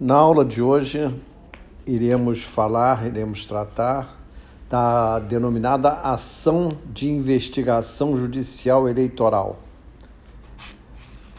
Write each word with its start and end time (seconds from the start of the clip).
Na 0.00 0.16
aula 0.16 0.44
de 0.44 0.60
hoje, 0.60 1.08
iremos 1.86 2.42
falar, 2.42 3.06
iremos 3.06 3.46
tratar 3.46 4.18
da 4.68 5.20
denominada 5.20 5.88
Ação 5.88 6.76
de 6.92 7.08
Investigação 7.08 8.16
Judicial 8.16 8.88
Eleitoral, 8.88 9.56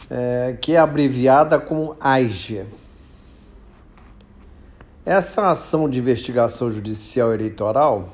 é, 0.09 0.57
que 0.61 0.73
é 0.73 0.77
abreviada 0.77 1.59
como 1.59 1.97
AIGE. 1.99 2.65
Essa 5.05 5.51
ação 5.51 5.89
de 5.89 5.99
investigação 5.99 6.71
judicial 6.71 7.33
eleitoral, 7.33 8.07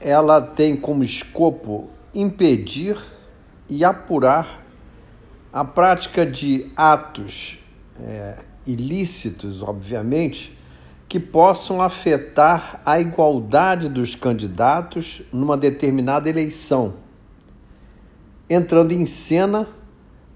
ela 0.00 0.40
tem 0.40 0.74
como 0.74 1.04
escopo 1.04 1.90
impedir 2.14 2.96
e 3.68 3.84
apurar 3.84 4.64
a 5.52 5.62
prática 5.66 6.24
de 6.24 6.72
atos 6.74 7.58
é, 8.00 8.36
ilícitos, 8.66 9.62
obviamente, 9.62 10.56
que 11.08 11.20
possam 11.20 11.80
afetar 11.80 12.80
a 12.84 13.00
igualdade 13.00 13.88
dos 13.88 14.14
candidatos 14.14 15.22
numa 15.32 15.56
determinada 15.56 16.28
eleição, 16.28 16.94
entrando 18.50 18.92
em 18.92 19.06
cena 19.06 19.68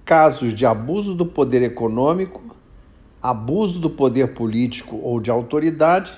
casos 0.04 0.54
de 0.54 0.64
abuso 0.64 1.14
do 1.14 1.26
poder 1.26 1.62
econômico, 1.62 2.56
abuso 3.22 3.78
do 3.80 3.90
poder 3.90 4.34
político 4.34 4.96
ou 5.02 5.20
de 5.20 5.30
autoridade 5.30 6.12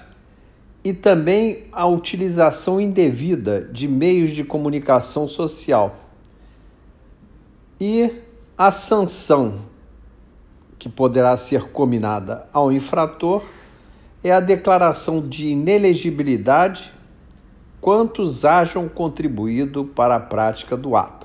e 0.84 0.92
também 0.92 1.64
a 1.72 1.86
utilização 1.86 2.80
indevida 2.80 3.62
de 3.72 3.88
meios 3.88 4.30
de 4.30 4.44
comunicação 4.44 5.26
social. 5.26 5.96
E 7.80 8.20
a 8.56 8.70
sanção 8.70 9.71
que 10.82 10.88
poderá 10.88 11.36
ser 11.36 11.70
combinada 11.70 12.44
ao 12.52 12.72
infrator 12.72 13.44
é 14.24 14.32
a 14.32 14.40
declaração 14.40 15.20
de 15.20 15.46
inelegibilidade 15.46 16.92
quantos 17.80 18.44
hajam 18.44 18.88
contribuído 18.88 19.84
para 19.84 20.16
a 20.16 20.20
prática 20.20 20.76
do 20.76 20.96
ato. 20.96 21.24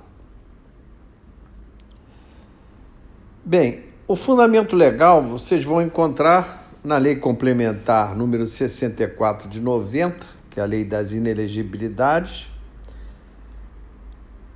Bem, 3.44 3.86
o 4.08 4.16
fundamento 4.16 4.76
legal 4.76 5.24
vocês 5.24 5.66
vão 5.66 5.82
encontrar 5.82 6.70
na 6.84 7.00
Lei 7.00 7.16
Complementar 7.16 8.16
número 8.16 8.46
64 8.46 9.50
de 9.50 9.60
90, 9.60 10.24
que 10.52 10.60
é 10.60 10.64
a 10.64 10.68
Lei 10.68 10.86
das 10.86 11.14
Inelegibilidades, 11.14 12.52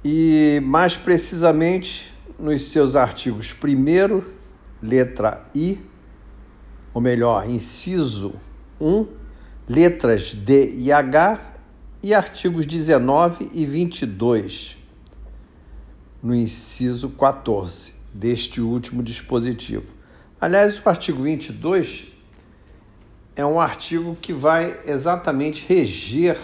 e 0.05 0.61
mais 0.63 0.95
precisamente 0.95 2.13
nos 2.37 2.69
seus 2.69 2.95
artigos 2.95 3.51
1 3.51 4.40
letra 4.81 5.45
I, 5.55 5.79
ou 6.93 7.01
melhor, 7.01 7.49
inciso 7.49 8.33
1, 8.79 9.07
letras 9.67 10.33
D 10.33 10.73
e 10.75 10.91
H 10.91 11.39
e 12.03 12.13
artigos 12.13 12.65
19 12.65 13.49
e 13.53 13.65
22, 13.65 14.77
no 16.21 16.35
inciso 16.35 17.09
14 17.09 17.93
deste 18.13 18.59
último 18.59 19.03
dispositivo. 19.03 19.85
Aliás, 20.39 20.83
o 20.83 20.89
artigo 20.89 21.21
22 21.21 22.07
é 23.35 23.45
um 23.45 23.59
artigo 23.59 24.17
que 24.19 24.33
vai 24.33 24.79
exatamente 24.85 25.65
reger, 25.67 26.37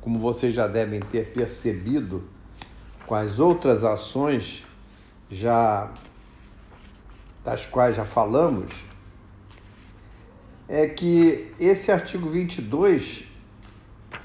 como 0.00 0.18
vocês 0.18 0.54
já 0.54 0.68
devem 0.68 1.00
ter 1.00 1.32
percebido, 1.32 2.24
com 3.06 3.14
as 3.14 3.38
outras 3.38 3.82
ações 3.82 4.64
já 5.30 5.90
das 7.46 7.64
quais 7.64 7.94
já 7.94 8.04
falamos, 8.04 8.72
é 10.68 10.88
que 10.88 11.52
esse 11.60 11.92
artigo 11.92 12.28
22 12.28 13.24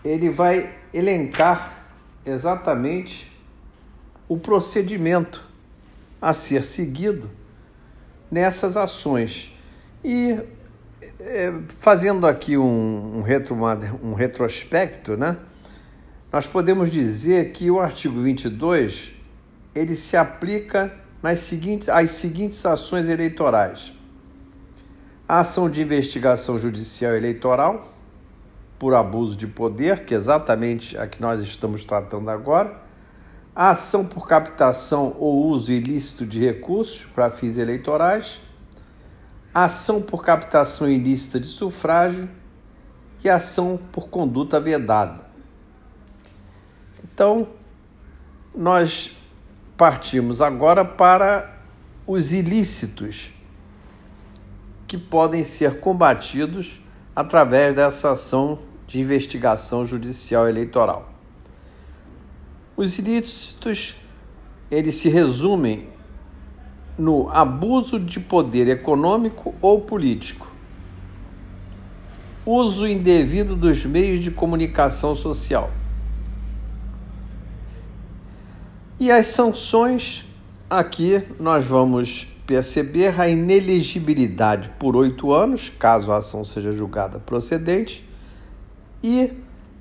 ele 0.04 0.32
vai 0.32 0.74
elencar 0.92 1.86
exatamente 2.26 3.32
o 4.28 4.40
procedimento 4.40 5.46
a 6.20 6.34
ser 6.34 6.64
seguido 6.64 7.30
nessas 8.32 8.76
ações. 8.76 9.56
E 10.04 10.40
é, 11.20 11.54
fazendo 11.78 12.26
aqui 12.26 12.58
um, 12.58 13.20
um, 13.20 13.22
retro, 13.22 13.56
um 14.02 14.16
retrospecto, 14.16 15.16
né, 15.16 15.38
nós 16.34 16.48
podemos 16.48 16.90
dizer 16.90 17.52
que 17.52 17.70
o 17.70 17.80
artigo 17.80 18.20
22 18.20 19.12
ele 19.76 19.96
se 19.96 20.18
aplica 20.18 21.01
nas 21.22 21.40
seguintes, 21.42 21.90
as 21.90 22.12
seguintes 22.12 22.66
ações 22.66 23.08
eleitorais: 23.08 23.94
a 25.28 25.40
ação 25.42 25.70
de 25.70 25.82
investigação 25.82 26.58
judicial 26.58 27.16
eleitoral 27.16 27.88
por 28.80 28.94
abuso 28.94 29.38
de 29.38 29.46
poder, 29.46 30.06
que 30.06 30.14
é 30.14 30.18
exatamente 30.18 30.98
a 30.98 31.06
que 31.06 31.22
nós 31.22 31.42
estamos 31.42 31.86
tratando 31.86 32.30
agora, 32.30 32.82
a 33.56 33.70
ação 33.70 34.06
por 34.06 34.28
captação 34.28 35.16
ou 35.20 35.46
uso 35.48 35.72
ilícito 35.72 36.26
de 36.26 36.40
recursos 36.40 37.06
para 37.14 37.30
fins 37.30 37.58
eleitorais, 37.58 38.42
a 39.54 39.66
ação 39.66 40.02
por 40.02 40.24
captação 40.24 40.90
ilícita 40.90 41.40
de 41.40 41.48
sufrágio. 41.48 42.28
E 43.24 43.30
a 43.30 43.36
ação 43.36 43.80
por 43.92 44.10
conduta 44.10 44.60
vedada. 44.60 45.24
Então, 47.04 47.48
nós 48.56 49.16
partimos 49.82 50.44
agora 50.44 50.86
para 50.86 51.58
os 52.06 52.34
ilícitos 52.34 53.32
que 54.86 54.96
podem 54.96 55.44
ser 55.44 55.80
combatidos 55.80 56.80
através 57.16 57.74
dessa 57.74 58.12
ação 58.12 58.60
de 58.86 59.02
investigação 59.02 59.84
judicial 59.84 60.48
eleitoral. 60.48 61.12
Os 62.78 63.00
ilícitos 63.00 63.96
eles 64.70 64.98
se 64.98 65.10
resumem 65.10 65.90
no 66.96 67.32
abuso 67.32 68.00
de 68.00 68.20
poder 68.20 68.68
econômico 68.68 69.56
ou 69.64 69.82
político, 69.82 70.46
uso 72.46 72.88
indevido 72.88 73.56
dos 73.56 73.84
meios 73.84 74.20
de 74.20 74.30
comunicação 74.30 75.16
social, 75.16 75.72
E 79.02 79.12
as 79.12 79.30
sanções, 79.30 80.24
aqui 80.70 81.24
nós 81.40 81.66
vamos 81.66 82.28
perceber 82.46 83.20
a 83.20 83.28
inelegibilidade 83.28 84.70
por 84.78 84.96
oito 84.96 85.34
anos, 85.34 85.72
caso 85.72 86.12
a 86.12 86.18
ação 86.18 86.46
seja 86.46 86.72
julgada 86.72 87.18
procedente, 87.18 88.08
e 89.02 89.34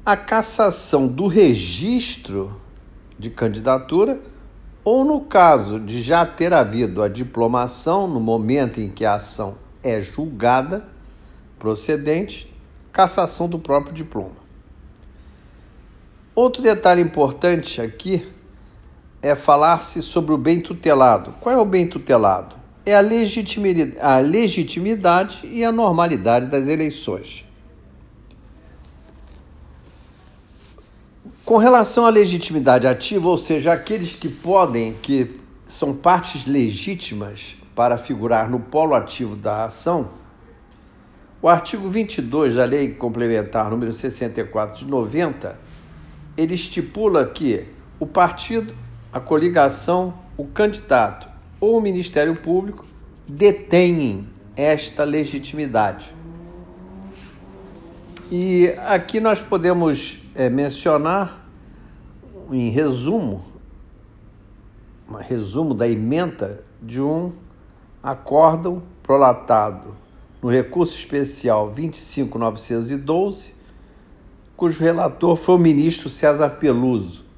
a 0.07 0.17
cassação 0.17 1.07
do 1.07 1.27
registro 1.27 2.59
de 3.19 3.29
candidatura, 3.29 4.19
ou 4.83 5.05
no 5.05 5.21
caso 5.21 5.79
de 5.79 6.01
já 6.01 6.25
ter 6.25 6.55
havido 6.55 7.03
a 7.03 7.09
diplomação 7.09 8.09
no 8.09 8.21
momento 8.21 8.81
em 8.81 8.89
que 8.89 9.05
a 9.05 9.17
ação 9.17 9.59
é 9.83 10.01
julgada 10.01 10.89
procedente, 11.59 12.51
cassação 12.91 13.51
do 13.51 13.59
próprio 13.59 13.93
diploma. 13.93 14.41
Outro 16.35 16.63
detalhe 16.63 17.03
importante 17.03 17.83
aqui 17.83 18.40
é 19.23 19.35
falar-se 19.35 20.03
sobre 20.03 20.33
o 20.33 20.39
bem 20.39 20.61
tutelado. 20.61 21.35
Qual 21.41 21.55
é 21.55 21.59
o 21.59 21.65
bem 21.65 21.87
tutelado? 21.87 22.55
É 22.85 22.95
a 22.95 23.01
legitimidade, 23.01 23.97
a 24.01 24.19
legitimidade 24.19 25.41
e 25.45 25.65
a 25.65 25.71
normalidade 25.71 26.47
das 26.47 26.67
eleições. 26.67 27.45
Com 31.45 31.59
relação 31.59 32.07
à 32.07 32.11
legitimidade 32.11 32.87
ativa, 32.87 33.29
ou 33.29 33.37
seja, 33.37 33.73
aqueles 33.73 34.15
que 34.15 34.29
podem, 34.29 34.95
que 35.03 35.41
são 35.67 35.95
partes 35.95 36.47
legítimas 36.47 37.57
para 37.75 37.99
figurar 37.99 38.49
no 38.49 38.61
polo 38.61 38.95
ativo 38.95 39.37
da 39.37 39.65
ação, 39.65 40.09
o 41.43 41.49
artigo 41.49 41.89
22 41.89 42.55
da 42.55 42.65
Lei 42.65 42.95
Complementar 42.95 43.71
número 43.71 43.93
64 43.93 44.79
de 44.79 44.87
90, 44.87 45.59
ele 46.37 46.55
estipula 46.55 47.27
que 47.27 47.65
o 47.99 48.07
partido 48.07 48.75
a 49.13 49.19
coligação, 49.19 50.15
o 50.37 50.47
candidato 50.47 51.29
ou 51.61 51.79
o 51.79 51.81
Ministério 51.81 52.37
Público 52.37 52.87
detêm 53.27 54.29
esta 54.57 55.05
legitimidade. 55.05 56.15
E 58.31 58.69
aqui 58.87 59.19
nós 59.19 59.43
podemos 59.43 60.21
é, 60.35 60.49
mencionar, 60.49 61.45
em 62.53 62.71
resumo, 62.71 63.43
um 65.09 65.15
resumo 65.15 65.75
da 65.75 65.89
emenda 65.89 66.65
de 66.81 67.03
um 67.03 67.33
acórdão 68.03 68.83
prolatado 69.03 69.97
no 70.41 70.49
recurso 70.49 70.97
especial 70.97 71.71
25912, 71.71 73.55
cujo 74.57 74.83
relator 74.83 75.35
foi 75.37 75.57
o 75.57 75.59
ministro 75.59 76.09
César 76.09 76.51
Peluso 76.51 77.30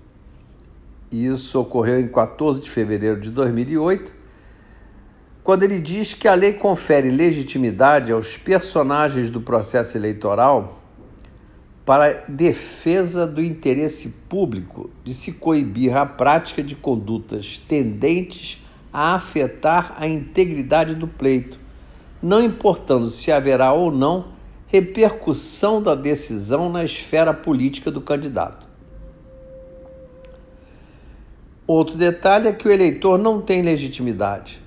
isso 1.12 1.60
ocorreu 1.60 2.00
em 2.00 2.08
14 2.08 2.62
de 2.62 2.70
fevereiro 2.70 3.20
de 3.20 3.30
2008. 3.30 4.12
quando 5.44 5.64
ele 5.64 5.80
diz 5.80 6.14
que 6.14 6.28
a 6.28 6.34
lei 6.34 6.52
confere 6.52 7.10
legitimidade 7.10 8.12
aos 8.12 8.36
personagens 8.36 9.28
do 9.28 9.40
processo 9.40 9.98
eleitoral 9.98 10.80
para 11.84 12.24
defesa 12.28 13.26
do 13.26 13.42
interesse 13.42 14.08
público 14.28 14.90
de 15.02 15.12
se 15.12 15.32
coibir 15.32 15.96
a 15.96 16.06
prática 16.06 16.62
de 16.62 16.76
condutas 16.76 17.58
tendentes 17.58 18.62
a 18.92 19.14
afetar 19.14 19.96
a 19.98 20.06
integridade 20.06 20.94
do 20.94 21.08
pleito, 21.08 21.58
não 22.22 22.42
importando 22.42 23.10
se 23.10 23.32
haverá 23.32 23.72
ou 23.72 23.90
não 23.90 24.32
repercussão 24.68 25.82
da 25.82 25.94
decisão 25.94 26.70
na 26.70 26.84
esfera 26.84 27.34
política 27.34 27.90
do 27.90 28.00
candidato. 28.00 28.71
Outro 31.74 31.96
detalhe 31.96 32.48
é 32.48 32.52
que 32.52 32.68
o 32.68 32.70
eleitor 32.70 33.16
não 33.16 33.40
tem 33.40 33.62
legitimidade. 33.62 34.62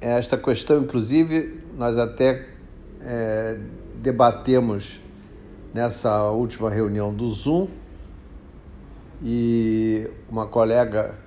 Esta 0.00 0.38
questão, 0.38 0.78
inclusive, 0.78 1.60
nós 1.76 1.98
até 1.98 2.46
é, 3.00 3.58
debatemos 3.96 5.00
nessa 5.74 6.30
última 6.30 6.70
reunião 6.70 7.12
do 7.12 7.28
Zoom 7.30 7.66
e 9.20 10.08
uma 10.30 10.46
colega 10.46 11.18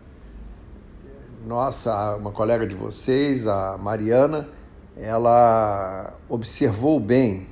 nossa, 1.45 2.15
uma 2.15 2.31
colega 2.31 2.65
de 2.65 2.73
vocês, 2.73 3.45
a 3.45 3.77
Mariana, 3.77 4.47
ela 4.95 6.13
observou 6.29 6.97
bem 6.97 7.47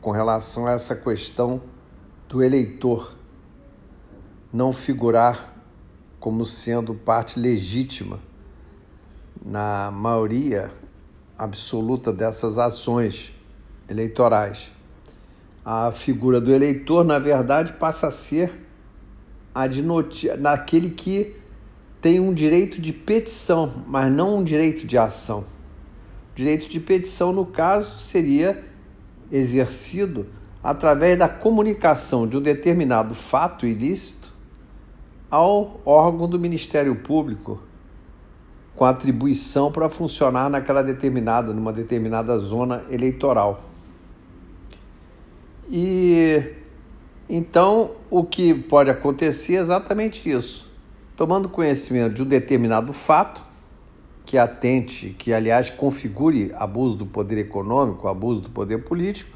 com 0.00 0.10
relação 0.10 0.66
a 0.66 0.72
essa 0.72 0.96
questão 0.96 1.60
do 2.30 2.42
eleitor 2.42 3.14
não 4.50 4.72
figurar 4.72 5.53
como 6.24 6.46
sendo 6.46 6.94
parte 6.94 7.38
legítima 7.38 8.18
na 9.44 9.90
maioria 9.90 10.70
absoluta 11.36 12.10
dessas 12.10 12.56
ações 12.56 13.30
eleitorais. 13.90 14.72
A 15.62 15.92
figura 15.92 16.40
do 16.40 16.50
eleitor, 16.50 17.04
na 17.04 17.18
verdade, 17.18 17.74
passa 17.74 18.06
a 18.06 18.10
ser 18.10 18.58
a 19.54 19.66
de 19.66 19.82
naquele 20.38 20.88
que 20.88 21.36
tem 22.00 22.18
um 22.20 22.32
direito 22.32 22.80
de 22.80 22.90
petição, 22.90 23.84
mas 23.86 24.10
não 24.10 24.38
um 24.38 24.42
direito 24.42 24.86
de 24.86 24.96
ação. 24.96 25.40
O 26.32 26.34
direito 26.34 26.70
de 26.70 26.80
petição, 26.80 27.34
no 27.34 27.44
caso, 27.44 27.98
seria 27.98 28.64
exercido 29.30 30.26
através 30.62 31.18
da 31.18 31.28
comunicação 31.28 32.26
de 32.26 32.38
um 32.38 32.40
determinado 32.40 33.14
fato 33.14 33.66
ilícito 33.66 34.23
ao 35.34 35.80
órgão 35.84 36.28
do 36.28 36.38
Ministério 36.38 36.94
Público, 36.94 37.60
com 38.76 38.84
atribuição 38.84 39.72
para 39.72 39.88
funcionar 39.88 40.48
naquela 40.48 40.80
determinada, 40.80 41.52
numa 41.52 41.72
determinada 41.72 42.38
zona 42.38 42.84
eleitoral. 42.88 43.60
E 45.68 46.52
então 47.28 47.96
o 48.08 48.22
que 48.22 48.54
pode 48.54 48.90
acontecer 48.90 49.56
é 49.56 49.60
exatamente 49.60 50.30
isso. 50.30 50.70
Tomando 51.16 51.48
conhecimento 51.48 52.14
de 52.14 52.22
um 52.22 52.26
determinado 52.26 52.92
fato, 52.92 53.42
que 54.24 54.38
atente, 54.38 55.16
que 55.18 55.32
aliás 55.32 55.68
configure 55.68 56.52
abuso 56.54 56.96
do 56.96 57.06
poder 57.06 57.38
econômico, 57.38 58.06
abuso 58.06 58.40
do 58.40 58.50
poder 58.50 58.84
político, 58.84 59.32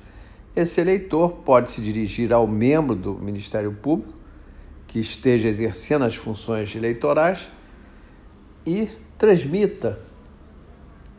esse 0.55 0.81
eleitor 0.81 1.33
pode 1.45 1.73
se 1.73 1.81
dirigir 1.81 2.33
ao 2.33 2.47
membro 2.47 2.95
do 2.95 3.15
Ministério 3.15 3.73
Público 3.73 4.18
que 4.89 4.99
esteja 4.99 5.47
exercendo 5.47 6.05
as 6.05 6.17
funções 6.17 6.75
eleitorais 6.75 7.49
e 8.67 8.89
transmita, 9.17 10.01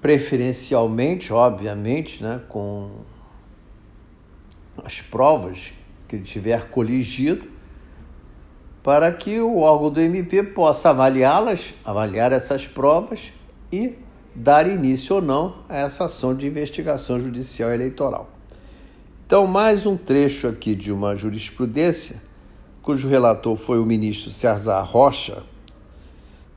preferencialmente, 0.02 1.32
obviamente, 1.32 2.22
né, 2.22 2.42
com 2.50 2.92
as 4.84 5.00
provas 5.02 5.72
que 6.08 6.16
ele 6.16 6.24
tiver 6.24 6.70
coligido, 6.70 7.48
para 8.82 9.12
que 9.12 9.40
o 9.40 9.60
órgão 9.60 9.92
do 9.92 10.02
MP 10.02 10.42
possa 10.42 10.90
avaliá-las, 10.90 11.74
avaliar 11.86 12.32
essas 12.32 12.66
provas 12.66 13.32
e 13.72 13.94
dar 14.34 14.68
início 14.68 15.18
ou 15.18 15.22
não 15.22 15.64
a 15.68 15.78
essa 15.78 16.06
ação 16.06 16.36
de 16.36 16.48
investigação 16.48 17.20
judicial 17.20 17.72
eleitoral. 17.72 18.32
Então, 19.28 19.46
mais 19.46 19.86
um 19.86 19.96
trecho 19.96 20.48
aqui 20.48 20.74
de 20.74 20.92
uma 20.92 21.16
jurisprudência, 21.16 22.20
cujo 22.82 23.08
relator 23.08 23.56
foi 23.56 23.80
o 23.80 23.86
ministro 23.86 24.32
César 24.32 24.82
Rocha, 24.82 25.44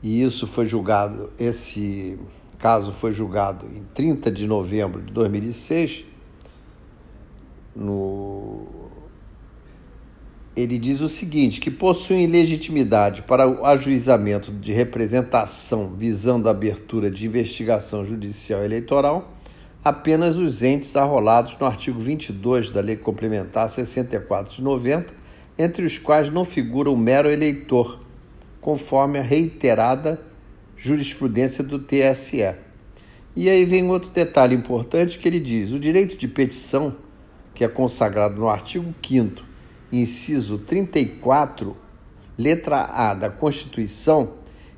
e 0.02 0.22
isso 0.22 0.46
foi 0.46 0.66
julgado, 0.66 1.30
esse 1.38 2.18
caso 2.58 2.92
foi 2.92 3.12
julgado 3.12 3.66
em 3.66 3.82
30 3.94 4.30
de 4.30 4.46
novembro 4.46 5.02
de 5.02 5.12
2006, 5.12 6.04
no 7.74 8.66
ele 10.54 10.78
diz 10.78 11.00
o 11.00 11.08
seguinte: 11.08 11.60
que 11.60 11.70
possuem 11.70 12.26
legitimidade 12.26 13.22
para 13.22 13.48
o 13.48 13.64
ajuizamento 13.64 14.52
de 14.52 14.72
representação 14.72 15.94
visando 15.96 16.48
a 16.48 16.50
abertura 16.50 17.10
de 17.10 17.26
investigação 17.26 18.04
judicial 18.04 18.62
eleitoral 18.62 19.32
apenas 19.84 20.36
os 20.36 20.62
entes 20.62 20.94
arrolados 20.94 21.56
no 21.58 21.66
artigo 21.66 21.98
22 21.98 22.70
da 22.70 22.80
Lei 22.80 22.96
Complementar 22.96 23.68
64 23.68 24.56
de 24.56 24.62
90, 24.62 25.12
entre 25.62 25.84
os 25.84 25.96
quais 25.96 26.28
não 26.28 26.44
figura 26.44 26.90
o 26.90 26.96
mero 26.96 27.30
eleitor, 27.30 28.00
conforme 28.60 29.18
a 29.18 29.22
reiterada 29.22 30.20
jurisprudência 30.76 31.62
do 31.62 31.78
TSE. 31.78 32.54
E 33.36 33.48
aí 33.48 33.64
vem 33.64 33.88
outro 33.88 34.10
detalhe 34.10 34.56
importante 34.56 35.18
que 35.18 35.28
ele 35.28 35.38
diz: 35.38 35.70
o 35.70 35.78
direito 35.78 36.16
de 36.16 36.26
petição, 36.26 36.96
que 37.54 37.64
é 37.64 37.68
consagrado 37.68 38.40
no 38.40 38.48
artigo 38.48 38.92
5 39.06 39.52
inciso 39.92 40.58
34, 40.58 41.76
letra 42.36 42.82
A 42.84 43.12
da 43.14 43.28
Constituição, 43.28 44.32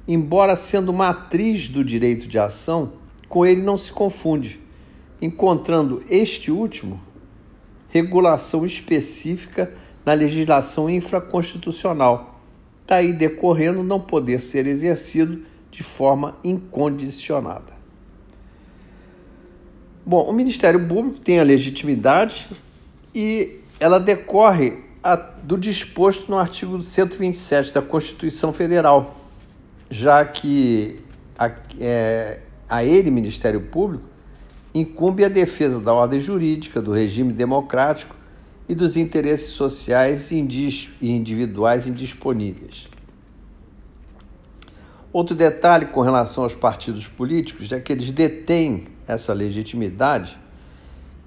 embora 0.07 0.57
sendo 0.57 0.93
matriz 0.93 1.69
do 1.69 1.85
direito 1.85 2.27
de 2.27 2.39
ação, 2.39 2.95
com 3.29 3.47
ele 3.47 3.63
não 3.63 3.79
se 3.79 3.93
confunde, 3.93 4.61
encontrando 5.23 6.03
este 6.11 6.51
último 6.51 7.01
regulação 7.95 8.67
específica 8.67 9.73
na 10.05 10.13
legislação 10.13 10.91
infraconstitucional, 10.91 12.41
daí 12.87 13.13
decorrendo 13.13 13.83
não 13.83 14.01
poder 14.01 14.41
ser 14.41 14.67
exercido 14.67 15.43
de 15.71 15.83
forma 15.83 16.37
incondicionada. 16.45 17.75
Bom, 20.07 20.29
o 20.29 20.33
Ministério 20.33 20.87
Público 20.87 21.19
tem 21.21 21.41
a 21.41 21.43
legitimidade 21.43 22.47
e 23.15 23.61
ela 23.81 23.99
decorre 23.99 24.85
a, 25.03 25.17
do 25.17 25.57
disposto 25.57 26.31
no 26.31 26.39
artigo 26.39 26.83
127 26.83 27.73
da 27.73 27.81
Constituição 27.81 28.53
Federal, 28.53 29.17
já 29.89 30.25
que 30.25 31.01
a, 31.39 31.51
é, 31.81 32.41
a 32.69 32.85
ele, 32.85 33.11
Ministério 33.11 33.63
Público, 33.63 34.05
incumbe 34.75 35.25
a 35.25 35.29
defesa 35.29 35.81
da 35.81 35.95
ordem 35.95 36.21
jurídica, 36.21 36.83
do 36.83 36.93
regime 36.93 37.33
democrático 37.33 38.15
e 38.69 38.75
dos 38.75 38.97
interesses 38.97 39.53
sociais 39.53 40.31
e 40.31 40.37
individuais 41.01 41.87
indisponíveis. 41.87 42.89
Outro 45.13 45.37
detalhe 45.37 45.87
com 45.87 46.01
relação 46.01 46.43
aos 46.43 46.55
partidos 46.55 47.07
políticos 47.07 47.71
é 47.71 47.79
que 47.79 47.93
eles 47.93 48.11
detêm 48.11 48.89
essa 49.07 49.33
legitimidade 49.33 50.39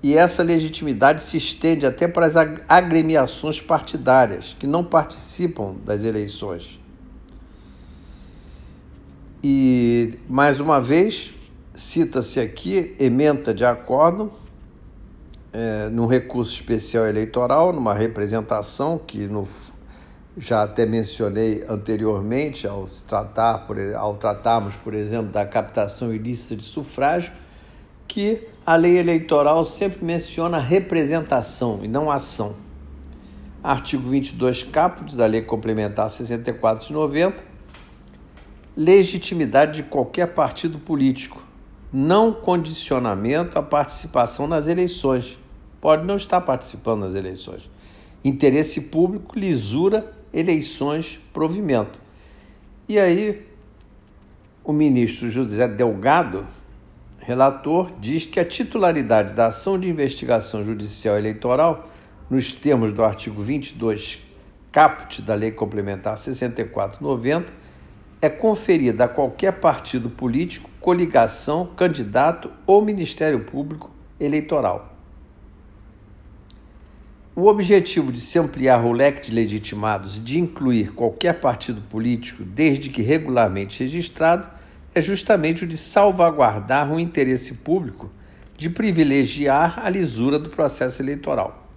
e 0.03 0.15
essa 0.15 0.44
legitimidade 0.44 1.24
se 1.24 1.38
estende 1.38 1.86
até 1.86 2.08
para 2.08 2.25
as 2.25 2.36
agremiações 2.67 3.62
partidárias 3.62 4.56
que 4.60 4.67
não 4.67 4.84
participam 4.84 5.75
das 5.86 6.03
eleições. 6.03 6.79
E, 9.44 10.15
mais 10.27 10.60
uma 10.60 10.82
vez, 10.82 11.32
cita-se 11.74 12.39
aqui 12.39 12.96
ementa 13.00 13.53
de 13.53 13.63
acordo 13.63 14.32
é, 15.54 15.89
num 15.89 16.08
recurso 16.08 16.54
especial 16.54 17.08
eleitoral, 17.08 17.74
numa 17.74 17.94
representação 17.94 18.98
que 18.98 19.27
no, 19.27 19.48
já 20.38 20.63
até 20.63 20.86
mencionei 20.86 21.66
anteriormente 21.68 22.68
ao, 22.68 22.86
tratar, 23.08 23.60
por, 23.66 23.77
ao 23.96 24.16
tratarmos, 24.16 24.75
por 24.75 24.94
exemplo, 24.94 25.32
da 25.32 25.46
captação 25.46 26.13
ilícita 26.13 26.56
de 26.56 26.63
sufrágio, 26.63 27.32
que 28.08 28.48
a 28.66 28.75
lei 28.75 28.98
eleitoral 28.98 29.66
sempre 29.66 30.06
menciona 30.06 30.60
representação 30.60 31.80
e 31.84 31.88
não 31.88 32.12
ação. 32.12 32.56
Artigo 33.63 34.08
22 34.10 34.63
caput 34.63 35.16
da 35.16 35.25
Lei 35.25 35.42
Complementar 35.42 36.10
64 36.10 36.88
de 36.88 36.94
90, 36.94 37.44
legitimidade 38.75 39.82
de 39.82 39.84
qualquer 39.84 40.27
partido 40.27 40.77
político, 40.77 41.44
não 41.91 42.34
condicionamento 42.34 43.58
à 43.58 43.63
participação 43.63 44.48
nas 44.48 44.67
eleições. 44.67 45.38
Pode 45.79 46.06
não 46.06 46.15
estar 46.15 46.41
participando 46.41 47.01
das 47.01 47.15
eleições. 47.15 47.70
Interesse 48.24 48.82
público, 48.82 49.38
lisura, 49.38 50.13
eleições, 50.34 51.20
provimento. 51.32 52.00
E 52.89 53.00
aí, 53.00 53.46
o 54.63 54.74
ministro 54.74 55.29
José 55.29 55.67
Delgado 55.67 56.46
relator, 57.27 57.91
diz 58.00 58.25
que 58.25 58.39
a 58.39 58.46
titularidade 58.46 59.34
da 59.34 59.48
ação 59.48 59.77
de 59.77 59.89
investigação 59.89 60.63
judicial 60.63 61.17
eleitoral, 61.17 61.89
nos 62.29 62.53
termos 62.53 62.94
do 62.94 63.03
artigo 63.03 63.41
22 63.41 64.24
caput 64.72 65.22
da 65.22 65.36
Lei 65.36 65.51
Complementar 65.51 66.17
6490, 66.17 67.51
é 68.22 68.29
conferida 68.29 69.03
a 69.03 69.08
qualquer 69.10 69.60
partido 69.60 70.10
político, 70.10 70.70
coligação, 70.88 71.65
candidato 71.75 72.50
ou 72.65 72.82
Ministério 72.82 73.41
Público 73.41 73.91
Eleitoral. 74.17 74.96
O 77.36 77.48
objetivo 77.48 78.10
de 78.10 78.22
se 78.22 78.39
ampliar 78.39 78.86
o 78.86 78.94
leque 78.94 79.27
de 79.27 79.36
legitimados 79.36 80.17
e 80.17 80.22
de 80.22 80.39
incluir 80.39 80.94
qualquer 80.94 81.41
partido 81.41 81.82
político, 81.82 82.41
desde 82.41 82.89
que 82.89 83.01
regularmente 83.01 83.84
registrado, 83.84 84.48
é 84.96 85.01
justamente 85.01 85.65
o 85.65 85.67
de 85.67 85.75
salvaguardar 85.75 86.89
o 86.89 86.98
interesse 86.98 87.56
público 87.56 88.10
de 88.56 88.70
privilegiar 88.70 89.86
a 89.86 89.89
lisura 89.89 90.39
do 90.39 90.50
processo 90.50 91.01
eleitoral. 91.01 91.67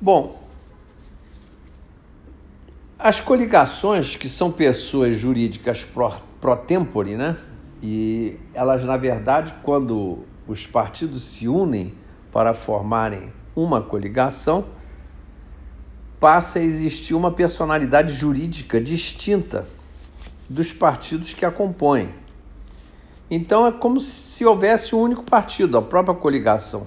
Bom, 0.00 0.43
as 2.98 3.20
coligações, 3.20 4.16
que 4.16 4.28
são 4.28 4.50
pessoas 4.50 5.14
jurídicas 5.14 5.84
pro, 5.84 6.56
tempore, 6.56 7.16
né? 7.16 7.36
E 7.82 8.38
elas, 8.54 8.84
na 8.84 8.96
verdade, 8.96 9.52
quando 9.62 10.20
os 10.46 10.66
partidos 10.66 11.22
se 11.22 11.48
unem 11.48 11.94
para 12.32 12.54
formarem 12.54 13.32
uma 13.54 13.80
coligação, 13.80 14.64
passa 16.18 16.58
a 16.58 16.62
existir 16.62 17.14
uma 17.14 17.30
personalidade 17.30 18.12
jurídica 18.12 18.80
distinta 18.80 19.66
dos 20.48 20.72
partidos 20.72 21.34
que 21.34 21.44
a 21.44 21.50
compõem. 21.50 22.14
Então 23.30 23.66
é 23.66 23.72
como 23.72 24.00
se 24.00 24.44
houvesse 24.44 24.94
um 24.94 25.00
único 25.00 25.24
partido, 25.24 25.76
a 25.76 25.82
própria 25.82 26.14
coligação, 26.14 26.86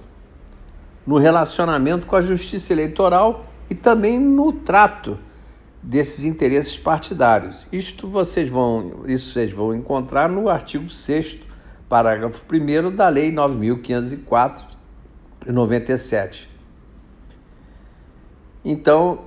no 1.06 1.18
relacionamento 1.18 2.08
com 2.08 2.16
a 2.16 2.22
justiça 2.22 2.74
eleitoral 2.74 3.46
e 3.70 3.76
também 3.76 4.20
no 4.20 4.54
trato 4.54 5.20
desses 5.82 6.24
interesses 6.24 6.78
partidários. 6.78 7.66
Isto 7.72 8.08
vocês 8.08 8.50
vão, 8.50 9.04
isso 9.06 9.34
vocês 9.34 9.52
vão 9.52 9.76
encontrar 9.76 10.30
no 10.30 10.50
artigo 10.50 10.90
6 10.90 11.40
parágrafo 11.88 12.44
1 12.52 12.96
da 12.96 13.08
Lei 13.08 13.32
9504 13.32 14.68
de 15.46 15.52
97. 15.52 16.50
Então, 18.64 19.22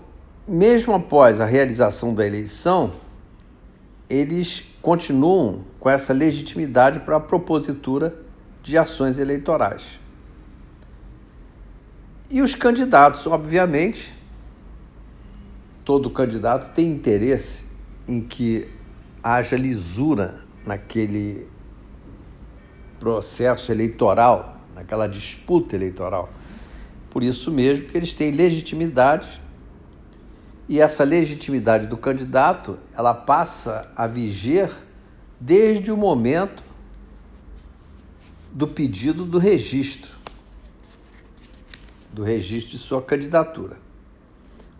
mesmo 0.46 0.92
após 0.92 1.40
a 1.40 1.46
realização 1.46 2.14
da 2.14 2.26
eleição, 2.26 2.92
eles 4.08 4.64
continuam 4.82 5.64
com 5.78 5.88
essa 5.88 6.12
legitimidade 6.12 7.00
para 7.00 7.16
a 7.16 7.20
propositura 7.20 8.14
de 8.62 8.76
ações 8.76 9.18
eleitorais. 9.18 9.98
E 12.28 12.42
os 12.42 12.54
candidatos, 12.54 13.26
obviamente, 13.26 14.14
todo 15.90 16.08
candidato 16.08 16.72
tem 16.72 16.86
interesse 16.86 17.64
em 18.06 18.22
que 18.22 18.68
haja 19.20 19.56
lisura 19.56 20.44
naquele 20.64 21.48
processo 23.00 23.72
eleitoral, 23.72 24.60
naquela 24.72 25.08
disputa 25.08 25.74
eleitoral. 25.74 26.30
Por 27.10 27.24
isso 27.24 27.50
mesmo 27.50 27.88
que 27.88 27.96
eles 27.96 28.14
têm 28.14 28.30
legitimidade 28.30 29.42
e 30.68 30.78
essa 30.78 31.02
legitimidade 31.02 31.88
do 31.88 31.96
candidato, 31.96 32.78
ela 32.96 33.12
passa 33.12 33.90
a 33.96 34.06
viger 34.06 34.70
desde 35.40 35.90
o 35.90 35.96
momento 35.96 36.62
do 38.52 38.68
pedido 38.68 39.24
do 39.24 39.38
registro, 39.38 40.16
do 42.12 42.22
registro 42.22 42.70
de 42.70 42.78
sua 42.78 43.02
candidatura. 43.02 43.89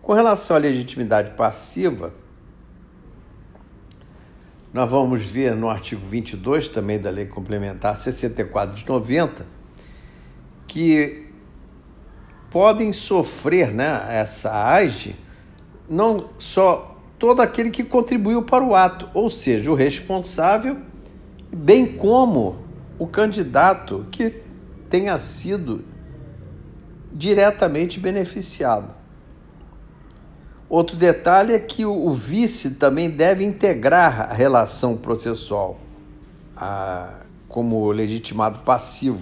Com 0.01 0.13
relação 0.13 0.55
à 0.55 0.59
legitimidade 0.59 1.31
passiva, 1.31 2.13
nós 4.73 4.89
vamos 4.89 5.23
ver 5.23 5.55
no 5.55 5.69
artigo 5.69 6.05
22 6.05 6.69
também 6.69 6.99
da 6.99 7.09
Lei 7.09 7.25
Complementar 7.25 7.95
64 7.95 8.75
de 8.75 8.87
90 8.87 9.45
que 10.65 11.27
podem 12.49 12.93
sofrer 12.93 13.71
né, 13.71 14.05
essa 14.09 14.51
AGE 14.73 15.15
não 15.89 16.29
só 16.39 16.97
todo 17.19 17.41
aquele 17.41 17.69
que 17.69 17.83
contribuiu 17.83 18.43
para 18.43 18.63
o 18.63 18.73
ato, 18.73 19.09
ou 19.13 19.29
seja, 19.29 19.69
o 19.69 19.75
responsável, 19.75 20.77
bem 21.53 21.85
como 21.85 22.65
o 22.97 23.05
candidato 23.05 24.05
que 24.09 24.41
tenha 24.89 25.17
sido 25.19 25.83
diretamente 27.11 27.99
beneficiado. 27.99 29.00
Outro 30.71 30.95
detalhe 30.95 31.53
é 31.53 31.59
que 31.59 31.85
o 31.85 32.13
vice 32.13 32.71
também 32.75 33.09
deve 33.09 33.43
integrar 33.43 34.31
a 34.31 34.33
relação 34.33 34.95
processual 34.95 35.77
a, 36.55 37.09
como 37.49 37.91
legitimado 37.91 38.59
passivo 38.59 39.21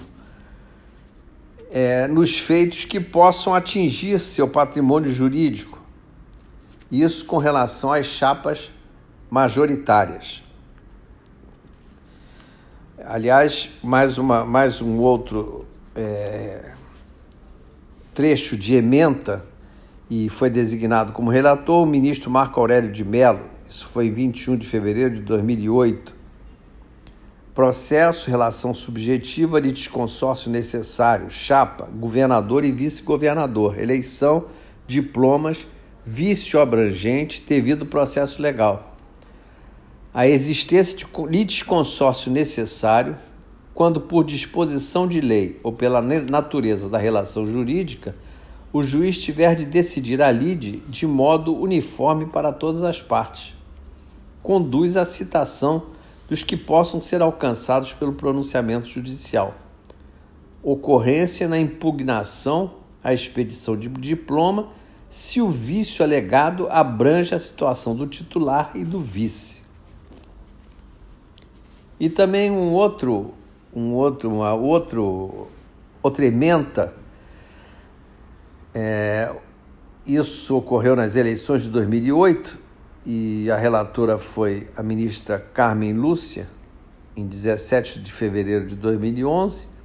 é, 1.71 2.07
nos 2.07 2.37
feitos 2.37 2.85
que 2.85 2.99
possam 2.99 3.55
atingir 3.55 4.19
seu 4.19 4.47
patrimônio 4.47 5.11
jurídico, 5.11 5.81
isso 6.91 7.25
com 7.25 7.37
relação 7.37 7.93
às 7.93 8.05
chapas 8.05 8.71
majoritárias. 9.27 10.43
Aliás, 13.03 13.71
mais, 13.81 14.19
uma, 14.19 14.45
mais 14.45 14.83
um 14.83 14.99
outro 14.99 15.65
é, 15.95 16.73
trecho 18.13 18.55
de 18.55 18.75
ementa, 18.75 19.43
e 20.09 20.27
foi 20.29 20.49
designado 20.49 21.11
como 21.11 21.29
relator 21.29 21.83
o 21.83 21.85
ministro 21.85 22.31
Marco 22.31 22.59
Aurélio 22.59 22.91
de 22.91 23.05
Mello, 23.05 23.41
isso 23.67 23.85
foi 23.85 24.07
em 24.07 24.11
21 24.11 24.57
de 24.57 24.65
fevereiro 24.65 25.15
de 25.15 25.21
2008. 25.21 26.13
Processo, 27.53 28.29
relação 28.29 28.73
subjetiva, 28.73 29.59
litisconsórcio 29.59 30.49
necessário, 30.49 31.29
chapa, 31.29 31.85
governador 31.85 32.63
e 32.63 32.71
vice-governador, 32.71 33.77
eleição, 33.79 34.45
diplomas 34.87 35.67
vício 36.05 36.59
abrangente 36.59 37.43
devido 37.47 37.81
ao 37.81 37.87
processo 37.87 38.41
legal. 38.41 38.97
A 40.11 40.27
existência 40.27 40.97
de 40.97 41.05
litisconsórcio 41.27 42.31
necessário, 42.31 43.15
quando 43.75 44.01
por 44.01 44.23
disposição 44.23 45.07
de 45.07 45.21
lei 45.21 45.59
ou 45.61 45.71
pela 45.71 46.01
natureza 46.01 46.89
da 46.89 46.97
relação 46.97 47.45
jurídica, 47.45 48.15
o 48.71 48.83
juiz 48.83 49.17
tiver 49.19 49.55
de 49.55 49.65
decidir 49.65 50.21
a 50.21 50.31
lide 50.31 50.83
de 50.87 51.07
modo 51.07 51.55
uniforme 51.55 52.27
para 52.27 52.51
todas 52.53 52.83
as 52.83 53.01
partes, 53.01 53.55
conduz 54.43 54.95
à 54.95 55.05
citação 55.05 55.83
dos 56.27 56.43
que 56.43 56.55
possam 56.55 57.01
ser 57.01 57.21
alcançados 57.21 57.91
pelo 57.93 58.13
pronunciamento 58.13 58.87
judicial. 58.87 59.55
Ocorrência 60.61 61.47
na 61.47 61.59
impugnação 61.59 62.75
à 63.03 63.13
expedição 63.13 63.75
de 63.75 63.87
diploma 63.87 64.69
se 65.09 65.41
o 65.41 65.49
vício 65.49 66.03
alegado 66.03 66.67
abrange 66.69 67.33
a 67.33 67.39
situação 67.39 67.95
do 67.95 68.05
titular 68.05 68.71
e 68.75 68.83
do 68.83 68.99
vice. 68.99 69.63
E 71.99 72.09
também 72.09 72.51
um 72.51 72.71
outro, 72.71 73.33
um 73.73 73.93
outro, 73.93 74.29
uma 74.29 74.53
outro, 74.53 75.47
outra 76.03 76.25
ementa, 76.25 76.93
é, 78.73 79.33
isso 80.05 80.55
ocorreu 80.57 80.95
nas 80.95 81.15
eleições 81.15 81.63
de 81.63 81.69
2008 81.69 82.57
e 83.05 83.49
a 83.51 83.57
relatora 83.57 84.17
foi 84.17 84.67
a 84.75 84.83
ministra 84.83 85.39
Carmen 85.39 85.93
Lúcia, 85.93 86.47
em 87.15 87.25
17 87.25 87.99
de 87.99 88.11
fevereiro 88.11 88.67
de 88.67 88.75
2011 88.75 89.79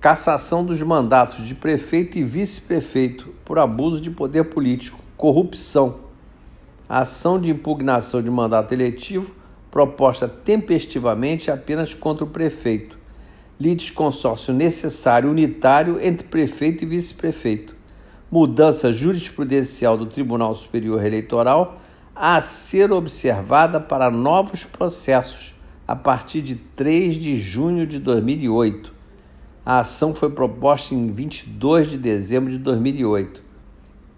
cassação 0.00 0.64
dos 0.64 0.80
mandatos 0.82 1.46
de 1.46 1.54
prefeito 1.54 2.16
e 2.16 2.24
vice-prefeito 2.24 3.34
por 3.44 3.58
abuso 3.58 4.00
de 4.00 4.10
poder 4.10 4.44
político, 4.44 4.98
corrupção, 5.14 5.98
ação 6.88 7.38
de 7.38 7.50
impugnação 7.50 8.22
de 8.22 8.30
mandato 8.30 8.72
eletivo 8.72 9.34
proposta 9.70 10.26
tempestivamente 10.26 11.50
apenas 11.50 11.92
contra 11.92 12.24
o 12.24 12.28
prefeito, 12.28 12.98
litisconsórcio 13.60 14.54
necessário 14.54 15.30
unitário 15.30 16.00
entre 16.02 16.26
prefeito 16.26 16.82
e 16.82 16.86
vice-prefeito, 16.86 17.76
mudança 18.30 18.92
jurisprudencial 18.92 19.98
do 19.98 20.06
Tribunal 20.06 20.54
Superior 20.54 21.04
Eleitoral 21.04 21.80
a 22.14 22.40
ser 22.40 22.92
observada 22.92 23.80
para 23.80 24.10
novos 24.10 24.64
processos 24.64 25.54
a 25.86 25.96
partir 25.96 26.40
de 26.40 26.54
3 26.54 27.14
de 27.14 27.40
junho 27.40 27.86
de 27.86 27.98
2008 27.98 29.00
a 29.64 29.80
ação 29.80 30.14
foi 30.14 30.30
proposta 30.30 30.94
em 30.94 31.12
22 31.12 31.90
de 31.90 31.98
dezembro 31.98 32.50
de 32.50 32.58
2008. 32.58 33.42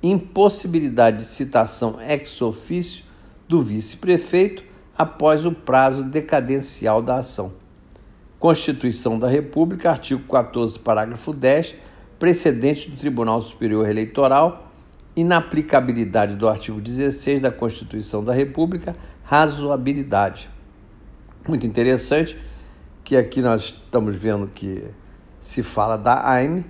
Impossibilidade 0.03 1.19
de 1.19 1.25
citação 1.25 2.01
ex 2.01 2.41
officio 2.41 3.05
do 3.49 3.61
vice-prefeito 3.61 4.63
após 4.97 5.45
o 5.45 5.53
prazo 5.53 6.05
decadencial 6.05 7.03
da 7.03 7.17
ação. 7.17 7.53
Constituição 8.39 9.19
da 9.19 9.29
República, 9.29 9.91
artigo 9.91 10.23
14, 10.27 10.79
parágrafo 10.79 11.33
10, 11.33 11.77
precedente 12.23 12.89
do 12.89 12.97
Tribunal 12.97 13.43
Superior 13.43 13.85
Eleitoral, 13.91 14.71
inaplicabilidade 15.17 16.37
do 16.37 16.49
artigo 16.49 16.81
16 16.81 17.41
da 17.41 17.51
Constituição 17.51 18.25
da 18.25 18.33
República, 18.33 18.95
razoabilidade. 19.25 20.49
Muito 21.49 21.67
interessante 21.67 22.39
que 23.03 23.17
aqui 23.17 23.43
nós 23.43 23.63
estamos 23.63 24.15
vendo 24.15 24.47
que 24.47 24.89
se 25.41 25.65
fala 25.65 25.99
da 25.99 26.31
AIME, 26.31 26.65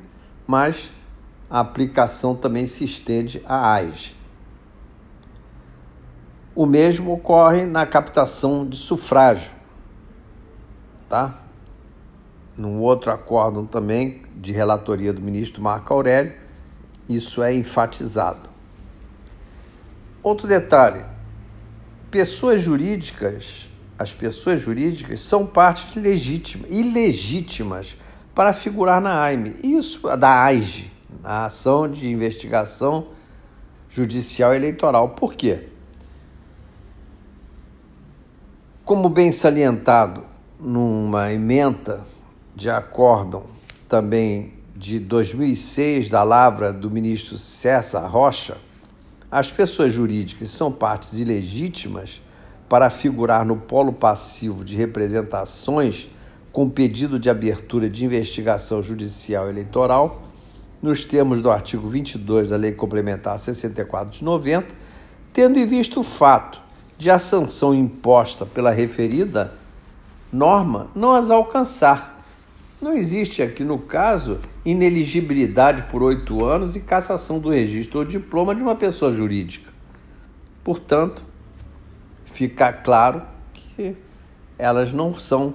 mas 0.47 0.91
a 1.51 1.61
aplicação 1.61 2.35
também 2.35 2.65
se 2.65 2.85
estende 2.85 3.43
à 3.45 3.75
AIS. 3.75 4.15
O 6.55 6.65
mesmo 6.65 7.13
ocorre 7.13 7.67
na 7.67 7.85
captação 7.85 8.67
de 8.67 8.79
sufrágio, 8.79 9.53
tá? 11.11 11.42
Num 12.63 12.79
outro 12.79 13.11
acórdão 13.11 13.67
também 13.67 14.23
de 14.37 14.53
relatoria 14.53 15.13
do 15.13 15.21
ministro 15.21 15.61
Marco 15.61 15.93
Aurélio, 15.93 16.33
isso 17.09 17.43
é 17.43 17.53
enfatizado. 17.53 18.49
Outro 20.23 20.47
detalhe: 20.47 21.05
pessoas 22.09 22.63
jurídicas, 22.63 23.69
as 23.99 24.15
pessoas 24.15 24.61
jurídicas 24.61 25.23
são 25.23 25.45
partes 25.45 25.97
legítimas, 25.97 26.71
ilegítimas 26.71 27.99
para 28.33 28.53
figurar 28.53 29.01
na 29.01 29.21
AIME. 29.21 29.57
Isso 29.65 29.99
da 30.17 30.45
AIGE, 30.45 30.93
a 31.25 31.47
ação 31.47 31.91
de 31.91 32.09
investigação 32.09 33.09
judicial 33.89 34.55
eleitoral. 34.55 35.09
Por 35.09 35.35
quê? 35.35 35.67
Como 38.85 39.09
bem 39.09 39.33
salientado 39.33 40.25
numa 40.61 41.33
emenda 41.33 42.12
de 42.55 42.71
acórdão 42.71 43.45
também 43.89 44.55
de 44.75 44.99
2006 44.99 46.09
da 46.09 46.23
lavra 46.23 46.73
do 46.73 46.91
ministro 46.91 47.39
César 47.39 48.07
Rocha, 48.07 48.57
as 49.31 49.51
pessoas 49.51 49.93
jurídicas 49.93 50.51
são 50.51 50.71
partes 50.71 51.15
ilegítimas 51.15 52.21
para 52.69 52.91
figurar 52.91 53.45
no 53.45 53.57
polo 53.57 53.93
passivo 53.93 54.65
de 54.65 54.77
representações 54.77 56.11
com 56.53 56.69
pedido 56.69 57.19
de 57.19 57.31
abertura 57.31 57.89
de 57.89 58.05
investigação 58.05 58.83
judicial 58.83 59.49
eleitoral, 59.49 60.23
nos 60.83 61.05
termos 61.05 61.41
do 61.41 61.51
artigo 61.51 61.87
22 61.89 62.51
da 62.51 62.57
Lei 62.57 62.73
Complementar 62.73 63.39
64 63.39 64.19
de 64.19 64.25
90, 64.25 64.67
tendo 65.33 65.59
em 65.59 65.67
vista 65.67 65.99
o 65.99 66.03
fato 66.03 66.61
de 66.99 67.11
a 67.11 67.19
sanção 67.19 67.75
imposta 67.75 68.45
pela 68.45 68.71
referida 68.71 69.53
norma 70.33 70.89
não 70.95 71.13
as 71.13 71.31
alcançar. 71.31 72.12
Não 72.83 72.95
existe 72.95 73.41
aqui, 73.41 73.63
no 73.63 73.79
caso, 73.79 74.41
ineligibilidade 74.65 75.85
por 75.85 76.03
oito 76.03 76.45
anos 76.45 76.75
e 76.75 76.81
cassação 76.81 77.39
do 77.39 77.49
registro 77.49 78.01
ou 78.01 78.05
diploma 78.05 78.57
de 78.57 78.61
uma 78.61 78.75
pessoa 78.75 79.13
jurídica. 79.13 79.71
Portanto, 80.65 81.23
fica 82.25 82.73
claro 82.73 83.23
que 83.55 83.95
elas 84.59 84.93
não 84.93 85.15
são 85.15 85.55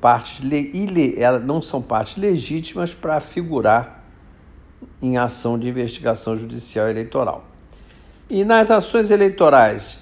partes, 0.00 0.40
elas 1.16 1.44
não 1.44 1.60
são 1.60 1.82
partes 1.82 2.16
legítimas 2.16 2.94
para 2.94 3.18
figurar 3.18 4.04
em 5.02 5.18
ação 5.18 5.58
de 5.58 5.68
investigação 5.68 6.38
judicial 6.38 6.88
eleitoral. 6.88 7.44
E 8.30 8.44
nas 8.44 8.70
ações 8.70 9.10
eleitorais 9.10 10.00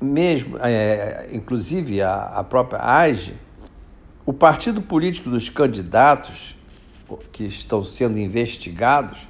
mesmo, 0.00 0.56
é, 0.60 1.28
inclusive 1.32 2.00
a, 2.00 2.26
a 2.36 2.44
própria 2.44 2.80
AGE, 2.80 3.34
o 4.24 4.32
partido 4.32 4.80
político 4.80 5.28
dos 5.28 5.48
candidatos 5.48 6.56
que 7.32 7.44
estão 7.44 7.84
sendo 7.84 8.18
investigados, 8.18 9.28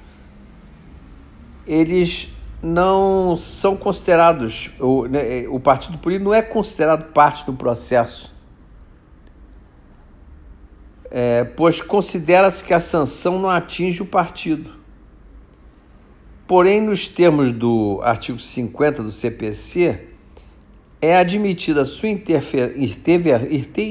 eles 1.65 2.29
não 2.61 3.35
são 3.35 3.75
considerados, 3.75 4.71
o, 4.79 5.05
né, 5.05 5.47
o 5.49 5.59
partido 5.59 5.97
político 5.97 6.25
não 6.25 6.33
é 6.33 6.41
considerado 6.41 7.11
parte 7.11 7.45
do 7.45 7.53
processo, 7.53 8.33
é, 11.11 11.43
pois 11.43 11.81
considera-se 11.81 12.63
que 12.63 12.73
a 12.73 12.79
sanção 12.79 13.39
não 13.39 13.49
atinge 13.49 14.01
o 14.01 14.05
partido. 14.05 14.71
Porém, 16.47 16.81
nos 16.81 17.07
termos 17.07 17.51
do 17.51 17.99
artigo 18.03 18.39
50 18.39 19.03
do 19.03 19.11
CPC, 19.11 20.12
é 21.03 21.17
admitida 21.17 21.83
sua 21.83 22.07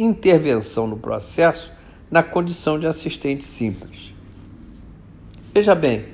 intervenção 0.01 0.87
no 0.87 0.97
processo 0.97 1.71
na 2.11 2.23
condição 2.23 2.79
de 2.79 2.87
assistente 2.87 3.45
simples. 3.45 4.15
Veja 5.53 5.75
bem, 5.75 6.07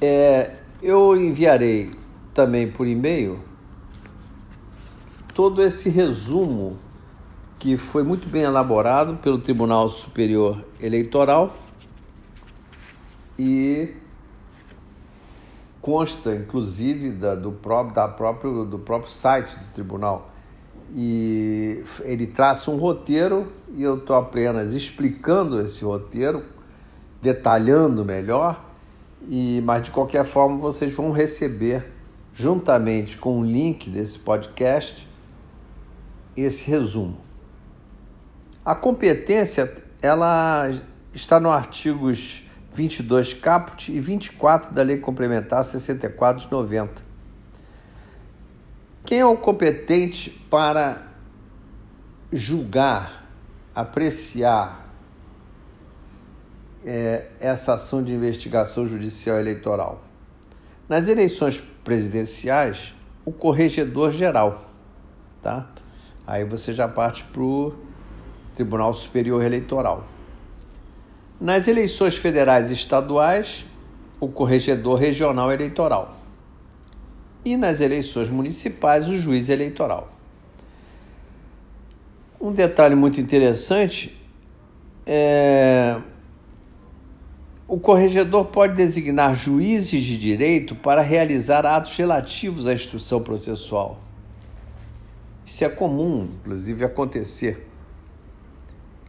é, 0.00 0.52
eu 0.82 1.14
enviarei 1.14 1.90
também 2.32 2.70
por 2.70 2.86
e-mail 2.86 3.38
todo 5.34 5.62
esse 5.62 5.90
resumo 5.90 6.78
que 7.58 7.76
foi 7.76 8.02
muito 8.02 8.26
bem 8.30 8.44
elaborado 8.44 9.18
pelo 9.18 9.36
Tribunal 9.40 9.90
Superior 9.90 10.64
Eleitoral 10.80 11.54
e 13.38 13.90
consta, 15.80 16.34
inclusive, 16.34 17.10
da, 17.10 17.34
do, 17.34 17.52
próprio, 17.52 17.94
da 17.94 18.08
próprio, 18.08 18.64
do 18.64 18.78
próprio 18.78 19.10
site 19.12 19.56
do 19.58 19.72
tribunal. 19.72 20.30
E 20.94 21.82
ele 22.02 22.26
traça 22.26 22.70
um 22.70 22.76
roteiro 22.76 23.52
e 23.74 23.82
eu 23.82 23.98
estou 23.98 24.16
apenas 24.16 24.72
explicando 24.74 25.60
esse 25.60 25.84
roteiro, 25.84 26.44
detalhando 27.22 28.04
melhor, 28.04 28.64
e 29.28 29.62
mas 29.64 29.84
de 29.84 29.90
qualquer 29.90 30.24
forma 30.24 30.58
vocês 30.58 30.92
vão 30.92 31.12
receber, 31.12 31.84
juntamente 32.34 33.16
com 33.16 33.40
o 33.40 33.44
link 33.44 33.88
desse 33.88 34.18
podcast, 34.18 35.08
esse 36.36 36.68
resumo. 36.68 37.18
A 38.64 38.74
competência 38.74 39.72
ela 40.02 40.70
está 41.12 41.38
no 41.38 41.50
artigos 41.50 42.44
22 42.72 43.34
caput 43.34 43.92
e 43.92 44.00
24 44.00 44.72
da 44.72 44.82
Lei 44.82 44.98
Complementar 44.98 45.64
64 45.64 46.46
de 46.46 46.52
90. 46.52 47.02
Quem 49.04 49.20
é 49.20 49.26
o 49.26 49.36
competente 49.36 50.30
para 50.48 51.02
julgar, 52.32 53.26
apreciar 53.74 54.88
é, 56.84 57.26
essa 57.40 57.74
ação 57.74 58.02
de 58.02 58.12
investigação 58.12 58.86
judicial 58.86 59.38
eleitoral? 59.38 60.04
Nas 60.88 61.08
eleições 61.08 61.62
presidenciais, 61.82 62.94
o 63.24 63.32
corregedor 63.32 64.12
geral, 64.12 64.70
tá? 65.42 65.68
Aí 66.26 66.44
você 66.44 66.72
já 66.72 66.86
parte 66.86 67.24
para 67.24 67.42
o 67.42 67.74
Tribunal 68.54 68.94
Superior 68.94 69.42
Eleitoral. 69.42 70.04
Nas 71.40 71.66
eleições 71.66 72.16
federais 72.16 72.70
e 72.70 72.74
estaduais, 72.74 73.64
o 74.20 74.28
corregedor 74.28 74.98
regional 74.98 75.50
eleitoral. 75.50 76.16
E 77.42 77.56
nas 77.56 77.80
eleições 77.80 78.28
municipais, 78.28 79.08
o 79.08 79.16
juiz 79.16 79.48
eleitoral. 79.48 80.12
Um 82.38 82.52
detalhe 82.52 82.94
muito 82.94 83.18
interessante 83.20 84.20
é. 85.06 85.98
O 87.66 87.78
corregedor 87.78 88.46
pode 88.46 88.74
designar 88.74 89.34
juízes 89.36 90.02
de 90.02 90.18
direito 90.18 90.74
para 90.74 91.02
realizar 91.02 91.64
atos 91.64 91.96
relativos 91.96 92.66
à 92.66 92.74
instrução 92.74 93.22
processual. 93.22 94.00
Isso 95.46 95.64
é 95.64 95.68
comum, 95.68 96.28
inclusive, 96.40 96.84
acontecer 96.84 97.69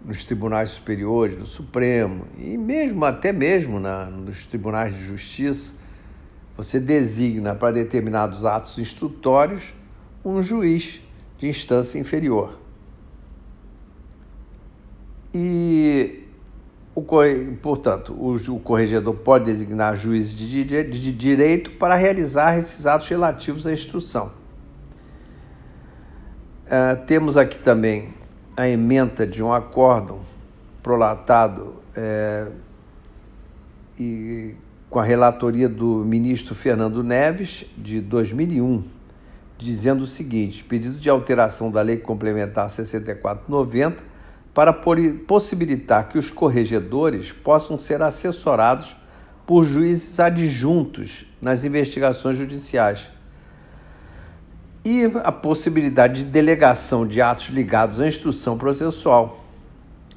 nos 0.05 0.23
tribunais 0.25 0.71
superiores, 0.71 1.37
no 1.37 1.45
Supremo 1.45 2.25
e 2.37 2.57
mesmo 2.57 3.05
até 3.05 3.31
mesmo 3.31 3.79
na, 3.79 4.05
nos 4.05 4.45
tribunais 4.45 4.95
de 4.95 5.01
justiça, 5.01 5.73
você 6.57 6.79
designa 6.79 7.55
para 7.55 7.71
determinados 7.71 8.45
atos 8.45 8.77
instrutórios 8.77 9.73
um 10.23 10.41
juiz 10.41 11.01
de 11.37 11.47
instância 11.47 11.97
inferior. 11.97 12.59
E, 15.33 16.23
o, 16.93 17.03
portanto, 17.61 18.13
o, 18.13 18.35
o 18.35 18.59
corregedor 18.59 19.15
pode 19.15 19.45
designar 19.45 19.95
juízes 19.95 20.35
de, 20.35 20.63
de, 20.63 20.83
de 20.83 21.11
direito 21.11 21.71
para 21.71 21.95
realizar 21.95 22.57
esses 22.57 22.85
atos 22.85 23.07
relativos 23.07 23.65
à 23.65 23.73
instrução. 23.73 24.31
Uh, 26.65 27.05
temos 27.05 27.37
aqui 27.37 27.57
também 27.59 28.13
a 28.55 28.67
ementa 28.67 29.25
de 29.25 29.41
um 29.41 29.53
acórdão 29.53 30.19
prolatado 30.83 31.77
é, 31.95 32.47
e 33.99 34.55
com 34.89 34.99
a 34.99 35.03
relatoria 35.03 35.69
do 35.69 36.03
ministro 36.03 36.53
Fernando 36.53 37.03
Neves, 37.03 37.65
de 37.77 38.01
2001, 38.01 38.83
dizendo 39.57 40.03
o 40.03 40.07
seguinte: 40.07 40.63
pedido 40.63 40.99
de 40.99 41.09
alteração 41.09 41.71
da 41.71 41.81
Lei 41.81 41.97
Complementar 41.97 42.69
6490, 42.69 44.03
para 44.53 44.73
possibilitar 44.73 46.09
que 46.09 46.17
os 46.17 46.29
corregedores 46.29 47.31
possam 47.31 47.79
ser 47.79 48.01
assessorados 48.01 48.97
por 49.47 49.63
juízes 49.63 50.19
adjuntos 50.19 51.25
nas 51.41 51.63
investigações 51.63 52.37
judiciais. 52.37 53.09
E 54.83 55.05
a 55.23 55.31
possibilidade 55.31 56.23
de 56.23 56.29
delegação 56.29 57.07
de 57.07 57.21
atos 57.21 57.49
ligados 57.49 58.01
à 58.01 58.07
instrução 58.07 58.57
processual, 58.57 59.43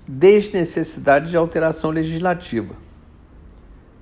desnecessidade 0.08 1.30
de 1.30 1.36
alteração 1.36 1.90
legislativa. 1.90 2.74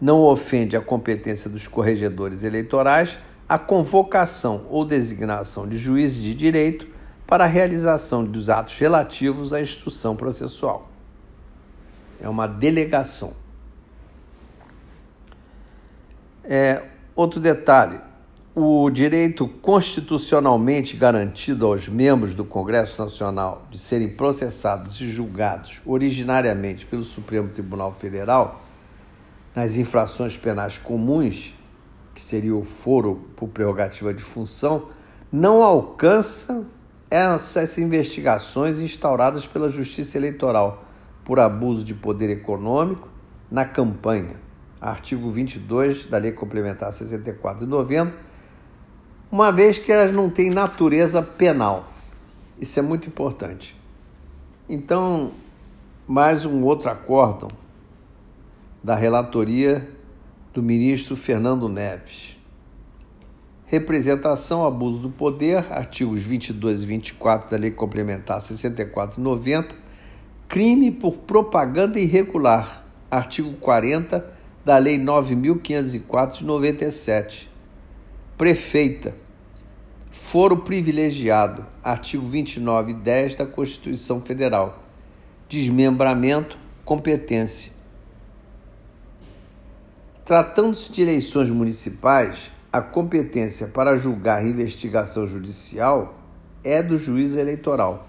Não 0.00 0.20
ofende 0.20 0.76
a 0.76 0.80
competência 0.80 1.50
dos 1.50 1.66
corregedores 1.66 2.42
eleitorais 2.44 3.18
a 3.52 3.58
convocação 3.58 4.66
ou 4.70 4.82
designação 4.82 5.68
de 5.68 5.76
juízes 5.76 6.22
de 6.22 6.34
direito 6.34 6.86
para 7.26 7.44
a 7.44 7.46
realização 7.46 8.24
dos 8.24 8.48
atos 8.48 8.78
relativos 8.78 9.52
à 9.52 9.60
instrução 9.60 10.16
processual. 10.16 10.88
É 12.18 12.26
uma 12.28 12.46
delegação. 12.46 13.34
É, 16.42 16.82
outro 17.14 17.38
detalhe: 17.38 18.00
o 18.54 18.90
direito 18.90 19.48
constitucionalmente 19.48 20.94
garantido 20.94 21.64
aos 21.66 21.88
membros 21.88 22.34
do 22.34 22.44
Congresso 22.44 23.00
Nacional 23.00 23.66
de 23.70 23.78
serem 23.78 24.10
processados 24.10 25.00
e 25.00 25.10
julgados 25.10 25.80
originariamente 25.86 26.84
pelo 26.84 27.02
Supremo 27.02 27.48
Tribunal 27.48 27.94
Federal 27.94 28.62
nas 29.54 29.76
infrações 29.76 30.36
penais 30.36 30.76
comuns, 30.76 31.54
que 32.14 32.20
seria 32.20 32.54
o 32.54 32.62
foro 32.62 33.26
por 33.36 33.48
prerrogativa 33.48 34.12
de 34.12 34.22
função, 34.22 34.88
não 35.30 35.62
alcança 35.62 36.66
essas 37.10 37.78
investigações 37.78 38.80
instauradas 38.80 39.46
pela 39.46 39.70
Justiça 39.70 40.18
Eleitoral 40.18 40.84
por 41.24 41.40
abuso 41.40 41.82
de 41.82 41.94
poder 41.94 42.28
econômico 42.28 43.08
na 43.50 43.64
campanha, 43.64 44.36
artigo 44.78 45.30
22 45.30 46.04
da 46.06 46.18
Lei 46.18 46.32
Complementar 46.32 46.92
64 46.92 47.64
de 47.64 47.70
novembro, 47.70 48.14
uma 49.32 49.50
vez 49.50 49.78
que 49.78 49.90
elas 49.90 50.12
não 50.12 50.28
têm 50.28 50.50
natureza 50.50 51.22
penal. 51.22 51.88
Isso 52.60 52.78
é 52.78 52.82
muito 52.82 53.08
importante. 53.08 53.74
Então, 54.68 55.32
mais 56.06 56.44
um 56.44 56.62
outro 56.62 56.90
acórdão 56.90 57.48
da 58.84 58.94
relatoria 58.94 59.88
do 60.52 60.62
ministro 60.62 61.16
Fernando 61.16 61.66
Neves. 61.66 62.36
Representação, 63.64 64.66
abuso 64.66 64.98
do 64.98 65.08
poder, 65.08 65.64
artigos 65.72 66.20
22 66.20 66.82
e 66.82 66.86
24 66.86 67.50
da 67.50 67.56
Lei 67.56 67.70
Complementar 67.70 68.38
64 68.42 69.18
e 69.18 69.24
90. 69.24 69.74
Crime 70.46 70.90
por 70.90 71.16
propaganda 71.16 71.98
irregular, 71.98 72.84
artigo 73.10 73.54
40 73.54 74.30
da 74.62 74.76
Lei 74.76 74.98
9.504 74.98 76.36
de 76.36 76.44
97. 76.44 77.50
Prefeita. 78.36 79.21
Foro 80.12 80.58
privilegiado, 80.58 81.64
artigo 81.82 82.26
29 82.26 82.92
e 82.92 82.94
10 82.94 83.34
da 83.34 83.46
Constituição 83.46 84.20
Federal. 84.20 84.84
Desmembramento, 85.48 86.58
competência. 86.84 87.72
Tratando-se 90.24 90.92
de 90.92 91.02
eleições 91.02 91.50
municipais, 91.50 92.52
a 92.70 92.80
competência 92.80 93.66
para 93.66 93.96
julgar 93.96 94.46
investigação 94.46 95.26
judicial 95.26 96.14
é 96.62 96.82
do 96.82 96.96
juiz 96.98 97.34
eleitoral. 97.34 98.08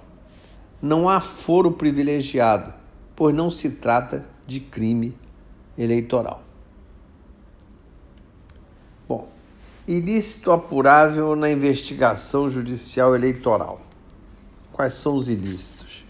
Não 0.82 1.08
há 1.08 1.22
foro 1.22 1.72
privilegiado, 1.72 2.74
pois 3.16 3.34
não 3.34 3.50
se 3.50 3.70
trata 3.70 4.26
de 4.46 4.60
crime 4.60 5.18
eleitoral. 5.78 6.44
Bom, 9.08 9.30
ilícito 9.88 10.52
apurável 10.52 11.36
na 11.36 11.50
investigação 11.50 12.50
judicial 12.50 13.16
eleitoral. 13.16 13.82
Quais 14.72 14.94
são 14.94 15.16
os 15.16 15.30
ilícitos? 15.30 16.06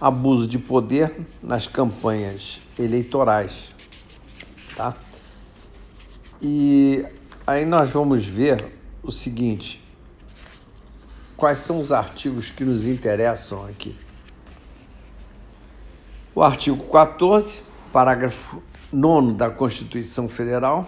Abuso 0.00 0.46
de 0.46 0.58
poder 0.58 1.26
nas 1.42 1.66
campanhas 1.66 2.60
eleitorais, 2.78 3.70
tá? 4.76 4.94
E 6.42 7.04
Aí 7.46 7.66
nós 7.66 7.90
vamos 7.90 8.24
ver 8.24 8.72
o 9.02 9.12
seguinte: 9.12 9.82
quais 11.36 11.58
são 11.58 11.78
os 11.78 11.92
artigos 11.92 12.50
que 12.50 12.64
nos 12.64 12.86
interessam 12.86 13.66
aqui. 13.66 13.94
O 16.34 16.42
artigo 16.42 16.82
14, 16.90 17.60
parágrafo 17.92 18.62
9 18.90 19.34
da 19.34 19.50
Constituição 19.50 20.26
Federal, 20.26 20.86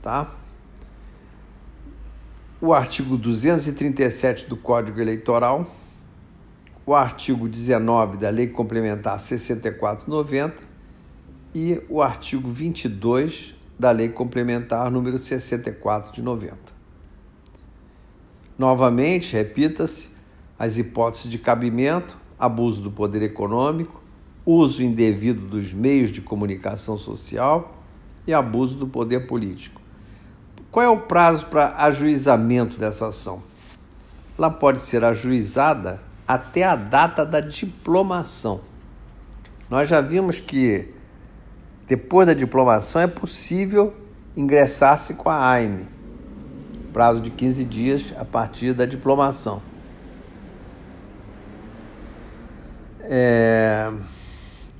tá? 0.00 0.30
O 2.66 2.72
artigo 2.72 3.18
237 3.18 4.48
do 4.48 4.56
Código 4.56 4.98
Eleitoral, 4.98 5.66
o 6.86 6.94
artigo 6.94 7.46
19 7.46 8.16
da 8.16 8.30
Lei 8.30 8.46
Complementar 8.46 9.20
6490 9.20 10.62
e 11.54 11.78
o 11.90 12.00
artigo 12.00 12.48
22 12.48 13.54
da 13.78 13.90
Lei 13.90 14.08
Complementar 14.08 14.90
número 14.90 15.18
64 15.18 16.10
de 16.10 16.22
90. 16.22 16.56
Novamente, 18.56 19.34
repita-se 19.34 20.08
as 20.58 20.78
hipóteses 20.78 21.30
de 21.30 21.36
cabimento, 21.36 22.16
abuso 22.38 22.80
do 22.80 22.90
poder 22.90 23.20
econômico, 23.20 24.02
uso 24.46 24.82
indevido 24.82 25.46
dos 25.46 25.74
meios 25.74 26.10
de 26.10 26.22
comunicação 26.22 26.96
social 26.96 27.84
e 28.26 28.32
abuso 28.32 28.74
do 28.74 28.86
poder 28.86 29.26
político. 29.26 29.83
Qual 30.74 30.84
é 30.84 30.88
o 30.88 30.98
prazo 30.98 31.46
para 31.46 31.76
ajuizamento 31.76 32.76
dessa 32.76 33.06
ação? 33.06 33.44
Ela 34.36 34.50
pode 34.50 34.80
ser 34.80 35.04
ajuizada 35.04 36.00
até 36.26 36.64
a 36.64 36.74
data 36.74 37.24
da 37.24 37.38
diplomação. 37.38 38.60
Nós 39.70 39.88
já 39.88 40.00
vimos 40.00 40.40
que 40.40 40.92
depois 41.86 42.26
da 42.26 42.34
diplomação, 42.34 43.00
é 43.00 43.06
possível 43.06 43.94
ingressar-se 44.36 45.14
com 45.14 45.30
a 45.30 45.48
AIME, 45.48 45.86
prazo 46.92 47.20
de 47.20 47.30
15 47.30 47.64
dias 47.64 48.12
a 48.18 48.24
partir 48.24 48.72
da 48.72 48.84
diplomação. 48.84 49.62
É... 53.02 53.92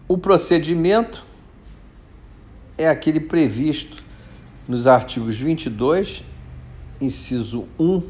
O 0.09 0.19
procedimento 0.19 1.25
é 2.77 2.89
aquele 2.89 3.21
previsto 3.21 4.03
nos 4.67 4.87
artigos 4.87 5.37
22, 5.37 6.25
inciso 7.01 7.67
1 7.79 8.03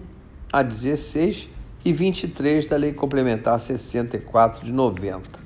a 0.52 0.62
16 0.62 1.48
e 1.84 1.92
23 1.92 2.68
da 2.68 2.76
Lei 2.76 2.92
Complementar 2.92 3.58
64 3.58 4.64
de 4.64 4.72
90. 4.72 5.44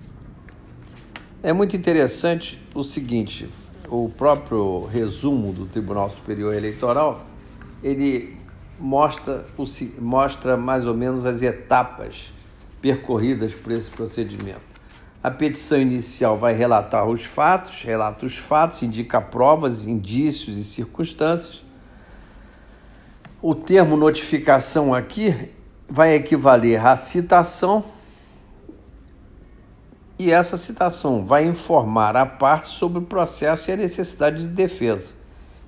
É 1.42 1.52
muito 1.52 1.76
interessante 1.76 2.60
o 2.74 2.82
seguinte, 2.82 3.48
o 3.88 4.08
próprio 4.08 4.86
resumo 4.86 5.52
do 5.52 5.66
Tribunal 5.66 6.10
Superior 6.10 6.54
Eleitoral, 6.54 7.24
ele 7.82 8.36
mostra, 8.78 9.46
o, 9.56 9.64
mostra 10.00 10.56
mais 10.56 10.86
ou 10.86 10.94
menos 10.94 11.24
as 11.24 11.42
etapas 11.42 12.32
percorridas 12.80 13.54
por 13.54 13.72
esse 13.72 13.90
procedimento. 13.90 14.67
A 15.22 15.30
petição 15.30 15.80
inicial 15.80 16.38
vai 16.38 16.54
relatar 16.54 17.06
os 17.06 17.24
fatos, 17.24 17.82
relata 17.82 18.24
os 18.24 18.36
fatos, 18.36 18.82
indica 18.82 19.20
provas, 19.20 19.86
indícios 19.86 20.56
e 20.56 20.64
circunstâncias. 20.64 21.64
O 23.42 23.54
termo 23.54 23.96
notificação 23.96 24.94
aqui 24.94 25.50
vai 25.88 26.14
equivaler 26.14 26.84
à 26.84 26.94
citação 26.94 27.84
e 30.18 30.32
essa 30.32 30.56
citação 30.56 31.24
vai 31.24 31.44
informar 31.44 32.16
a 32.16 32.26
parte 32.26 32.68
sobre 32.68 32.98
o 32.98 33.02
processo 33.02 33.70
e 33.70 33.72
a 33.72 33.76
necessidade 33.76 34.42
de 34.42 34.48
defesa. 34.48 35.12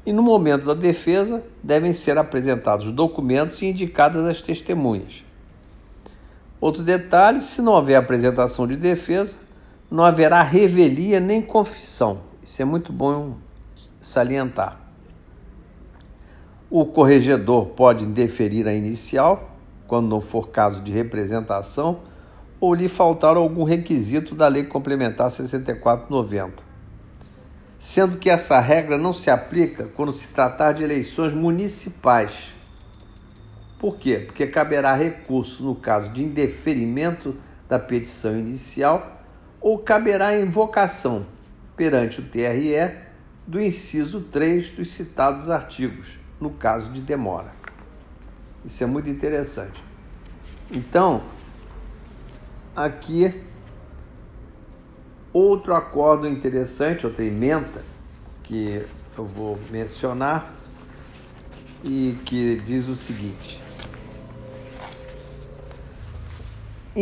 E 0.05 0.13
no 0.13 0.23
momento 0.23 0.67
da 0.67 0.75
defesa, 0.75 1.43
devem 1.63 1.93
ser 1.93 2.19
apresentados 2.19 2.91
documentos 2.91 3.61
e 3.63 3.67
indicadas 3.67 4.25
as 4.27 4.41
testemunhas. 4.41 5.25
Outro 6.61 6.83
detalhe: 6.83 7.41
se 7.41 7.63
não 7.63 7.73
houver 7.73 7.97
apresentação 7.97 8.67
de 8.67 8.77
defesa, 8.77 9.39
não 9.91 10.05
haverá 10.05 10.43
revelia 10.43 11.19
nem 11.19 11.41
confissão. 11.41 12.21
Isso 12.43 12.61
é 12.61 12.65
muito 12.65 12.93
bom 12.93 13.37
salientar. 14.01 14.81
O 16.71 16.85
corregedor 16.85 17.67
pode 17.67 18.05
indeferir 18.05 18.69
a 18.69 18.73
inicial, 18.73 19.57
quando 19.89 20.09
não 20.09 20.21
for 20.21 20.49
caso 20.51 20.81
de 20.83 20.93
representação 20.93 22.01
ou 22.61 22.75
lhe 22.75 22.89
faltar 22.89 23.37
algum 23.37 23.65
requisito 23.65 24.35
da 24.35 24.47
Lei 24.47 24.65
Complementar 24.65 25.31
6490. 25.31 26.63
Sendo 27.79 28.19
que 28.19 28.29
essa 28.29 28.61
regra 28.61 28.99
não 28.99 29.13
se 29.15 29.31
aplica 29.31 29.89
quando 29.97 30.13
se 30.13 30.29
tratar 30.29 30.73
de 30.73 30.85
eleições 30.85 31.33
municipais. 31.33 32.55
Por 33.81 33.97
quê? 33.97 34.19
Porque 34.27 34.47
caberá 34.47 34.95
recurso 34.95 35.65
no 35.65 35.75
caso 35.75 36.13
de 36.13 36.23
indeferimento 36.23 37.35
da 37.67 37.79
petição 37.79 38.39
inicial 38.39 39.23
ou 39.59 39.79
caberá 39.79 40.39
invocação 40.39 41.27
perante 41.75 42.21
o 42.21 42.25
TRE 42.25 42.95
do 43.47 43.59
inciso 43.59 44.21
3 44.21 44.73
dos 44.73 44.91
citados 44.91 45.49
artigos, 45.49 46.21
no 46.39 46.51
caso 46.51 46.93
de 46.93 47.01
demora. 47.01 47.53
Isso 48.67 48.85
é 48.85 48.87
muito 48.87 49.09
interessante. 49.09 49.83
Então, 50.71 51.23
aqui 52.77 53.43
outro 55.33 55.75
acordo 55.75 56.29
interessante, 56.29 57.07
outra 57.07 57.25
emenda 57.25 57.83
que 58.43 58.85
eu 59.17 59.25
vou 59.25 59.59
mencionar 59.71 60.53
e 61.83 62.19
que 62.27 62.61
diz 62.61 62.87
o 62.89 62.95
seguinte: 62.95 63.70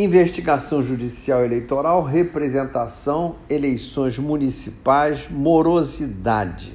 investigação 0.03 0.83
judicial 0.83 1.43
eleitoral, 1.43 2.03
representação, 2.03 3.35
eleições 3.49 4.17
municipais, 4.17 5.27
morosidade. 5.29 6.73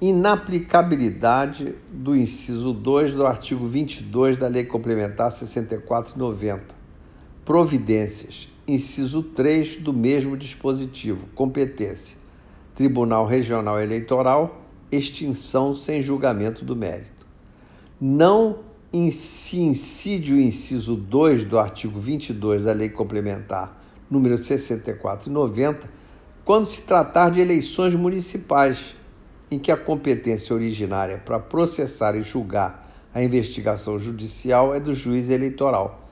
Inaplicabilidade 0.00 1.74
do 1.90 2.16
inciso 2.16 2.72
2 2.72 3.14
do 3.14 3.26
artigo 3.26 3.66
22 3.66 4.36
da 4.36 4.46
Lei 4.46 4.64
Complementar 4.64 5.32
6490. 5.32 6.74
Providências. 7.44 8.48
Inciso 8.66 9.22
3 9.22 9.78
do 9.78 9.92
mesmo 9.92 10.36
dispositivo. 10.36 11.26
Competência. 11.34 12.16
Tribunal 12.76 13.26
Regional 13.26 13.80
Eleitoral. 13.80 14.62
Extinção 14.90 15.74
sem 15.74 16.00
julgamento 16.00 16.64
do 16.64 16.76
mérito. 16.76 17.26
Não 18.00 18.67
incide 18.92 20.32
o 20.32 20.40
inciso 20.40 20.96
2 20.96 21.44
do 21.44 21.58
artigo 21.58 22.00
22 22.00 22.64
da 22.64 22.72
Lei 22.72 22.88
Complementar 22.88 23.76
número 24.10 24.38
64 24.38 25.28
e 25.28 25.32
90, 25.32 25.90
quando 26.44 26.66
se 26.66 26.80
tratar 26.80 27.30
de 27.30 27.40
eleições 27.40 27.94
municipais, 27.94 28.96
em 29.50 29.58
que 29.58 29.70
a 29.70 29.76
competência 29.76 30.54
originária 30.54 31.18
para 31.18 31.38
processar 31.38 32.16
e 32.16 32.22
julgar 32.22 32.90
a 33.12 33.22
investigação 33.22 33.98
judicial 33.98 34.74
é 34.74 34.80
do 34.80 34.94
juiz 34.94 35.28
eleitoral. 35.28 36.08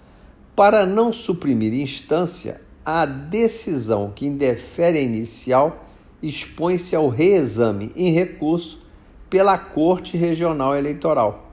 Para 0.54 0.84
não 0.84 1.12
suprimir 1.12 1.72
instância, 1.72 2.60
a 2.84 3.06
decisão 3.06 4.12
que 4.14 4.26
indefere 4.26 4.98
a 4.98 5.02
inicial 5.02 5.86
expõe-se 6.22 6.94
ao 6.94 7.08
reexame 7.08 7.92
em 7.96 8.12
recurso 8.12 8.82
pela 9.28 9.58
Corte 9.58 10.16
Regional 10.16 10.76
Eleitoral 10.76 11.45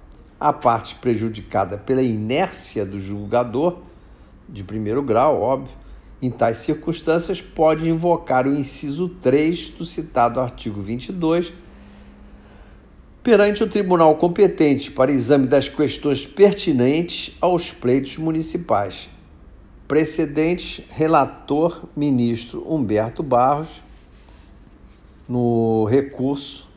a 0.43 0.51
parte 0.51 0.95
prejudicada 0.95 1.77
pela 1.77 2.03
inércia 2.03 2.85
do 2.85 2.99
julgador, 2.99 3.77
de 4.49 4.61
primeiro 4.61 5.01
grau, 5.01 5.41
óbvio, 5.41 5.73
em 6.21 6.29
tais 6.29 6.57
circunstâncias, 6.57 7.39
pode 7.39 7.89
invocar 7.89 8.45
o 8.45 8.53
inciso 8.53 9.07
3 9.21 9.69
do 9.69 9.85
citado 9.85 10.41
artigo 10.41 10.81
22 10.81 11.53
perante 13.23 13.63
o 13.63 13.69
tribunal 13.69 14.17
competente 14.17 14.91
para 14.91 15.13
exame 15.13 15.47
das 15.47 15.69
questões 15.69 16.25
pertinentes 16.25 17.33
aos 17.39 17.71
pleitos 17.71 18.17
municipais. 18.17 19.09
Precedentes, 19.87 20.83
relator 20.89 21.85
ministro 21.95 22.69
Humberto 22.69 23.23
Barros, 23.23 23.81
no 25.25 25.85
recurso 25.85 26.67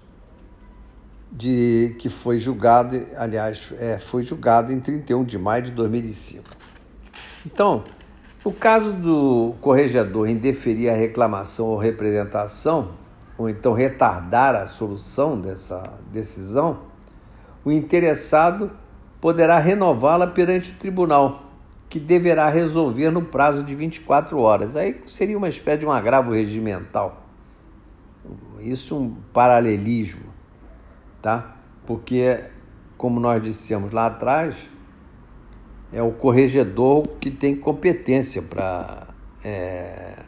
de 1.37 1.95
que 1.99 2.09
foi 2.09 2.39
julgado, 2.39 3.07
aliás, 3.15 3.69
é, 3.79 3.99
foi 3.99 4.25
julgado 4.25 4.73
em 4.73 4.81
31 4.81 5.23
de 5.23 5.39
maio 5.39 5.65
de 5.65 5.71
2005. 5.71 6.43
Então, 7.45 7.85
no 8.43 8.51
caso 8.51 8.91
do 8.93 9.55
corregedor 9.61 10.31
indeferir 10.31 10.91
a 10.91 10.95
reclamação 10.95 11.67
ou 11.67 11.77
representação, 11.77 12.93
ou 13.37 13.51
então 13.51 13.75
retardar 13.75 14.55
a 14.55 14.65
solução 14.65 15.39
dessa 15.39 15.93
decisão, 16.11 16.79
o 17.63 17.71
interessado 17.71 18.71
poderá 19.21 19.59
renová-la 19.59 20.29
perante 20.29 20.73
o 20.73 20.77
tribunal, 20.77 21.43
que 21.87 22.01
deverá 22.01 22.49
resolver 22.49 23.11
no 23.11 23.21
prazo 23.21 23.63
de 23.63 23.75
24 23.75 24.39
horas. 24.39 24.75
Aí 24.75 25.03
seria 25.07 25.37
uma 25.37 25.51
espécie 25.51 25.81
de 25.81 25.87
um 25.87 25.93
agravo 25.93 26.33
regimental. 26.33 27.27
Isso 28.59 28.97
um 28.97 29.15
paralelismo 29.35 30.36
tá? 31.27 31.57
Porque, 31.85 32.39
como 32.97 33.19
nós 33.19 33.43
dissemos 33.43 33.91
lá 33.91 34.07
atrás, 34.07 34.55
é 35.93 36.01
o 36.01 36.13
corregedor 36.13 37.03
que 37.21 37.33
tem 37.33 37.57
competência 37.57 38.41
para 38.41 39.09
é, 39.43 40.23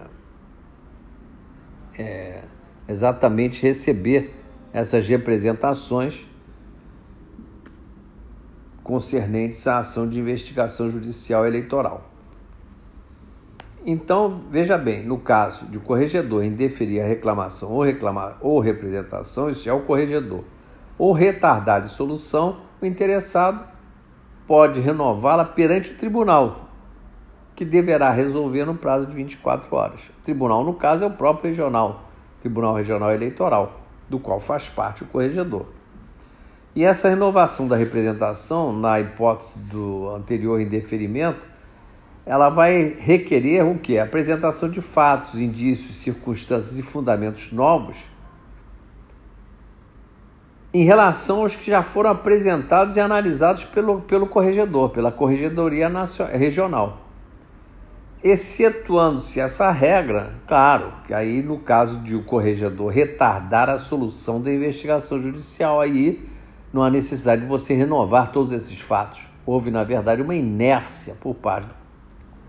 é, 1.97 2.43
exatamente 2.89 3.63
receber 3.63 4.35
essas 4.73 5.07
representações 5.07 6.27
concernentes 8.83 9.69
à 9.69 9.79
ação 9.79 10.09
de 10.09 10.19
investigação 10.19 10.91
judicial 10.91 11.47
eleitoral. 11.47 12.11
Então, 13.87 14.43
veja 14.51 14.77
bem, 14.77 15.07
no 15.07 15.19
caso 15.19 15.65
de 15.67 15.79
o 15.79 15.81
corregedor 15.81 16.43
indeferir 16.43 17.01
a 17.01 17.07
reclamação 17.07 17.71
ou, 17.71 17.85
reclamar, 17.85 18.37
ou 18.41 18.59
representação, 18.59 19.49
isso 19.49 19.71
é 19.71 19.73
o 19.73 19.83
corregedor 19.83 20.43
ou 20.99 21.13
retardar 21.13 21.81
de 21.81 21.89
solução, 21.89 22.59
o 22.83 22.87
interessado 22.87 23.65
pode 24.47 24.81
renová-la 24.81 25.45
perante 25.45 25.93
o 25.93 25.97
tribunal, 25.97 26.69
que 27.55 27.65
deverá 27.65 28.11
resolver 28.11 28.65
no 28.65 28.75
prazo 28.75 29.07
de 29.07 29.15
24 29.15 29.75
horas. 29.75 30.01
O 30.19 30.23
tribunal, 30.23 30.65
no 30.65 30.75
caso, 30.75 31.05
é 31.05 31.07
o 31.07 31.11
próprio 31.11 31.51
regional, 31.51 32.05
Tribunal 32.41 32.75
Regional 32.75 33.13
Eleitoral, 33.13 33.81
do 34.09 34.19
qual 34.19 34.41
faz 34.41 34.69
parte 34.69 35.03
o 35.03 35.07
corregedor. 35.07 35.67
E 36.75 36.85
essa 36.85 37.09
renovação 37.09 37.67
da 37.67 37.77
representação, 37.77 38.73
na 38.73 39.01
hipótese 39.01 39.59
do 39.59 40.11
anterior 40.11 40.61
indeferimento, 40.61 41.47
ela 42.25 42.51
vai 42.51 42.97
requerer 42.99 43.67
o 43.67 43.79
que? 43.79 43.99
A 43.99 44.05
apresentação 44.05 44.69
de 44.69 44.81
fatos, 44.81 45.41
indícios, 45.41 45.97
circunstâncias 45.97 46.79
e 46.79 46.83
fundamentos 46.83 47.51
novos 47.51 47.97
em 50.73 50.85
relação 50.85 51.43
aos 51.43 51.57
que 51.57 51.71
já 51.71 51.83
foram 51.83 52.11
apresentados 52.11 52.97
e 52.97 53.01
analisados 53.01 53.65
pelo, 53.65 54.03
pelo 54.03 54.27
corregedor, 54.27 54.91
pela 54.91 55.11
Corregedoria 55.11 55.89
Nacional, 55.89 56.37
Regional. 56.37 56.99
Excetuando-se 58.23 59.41
essa 59.41 59.71
regra, 59.71 60.35
claro, 60.47 60.93
que 61.07 61.15
aí 61.15 61.41
no 61.41 61.59
caso 61.59 62.01
de 62.01 62.17
o 62.17 62.25
corregedor 62.25 62.93
retardar 62.93 63.71
a 63.71 63.79
solução 63.79 64.41
da 64.41 64.53
investigação 64.53 65.21
judicial, 65.21 65.81
aí 65.81 66.29
não 66.73 66.83
há 66.83 66.91
necessidade 66.91 67.43
de 67.43 67.49
você 67.49 67.75
renovar 67.75 68.33
todos 68.33 68.53
esses 68.53 68.79
fatos. 68.79 69.29
Houve, 69.47 69.71
na 69.71 69.85
verdade, 69.85 70.21
uma 70.21 70.35
inércia 70.35 71.15
por 71.21 71.35
parte 71.35 71.69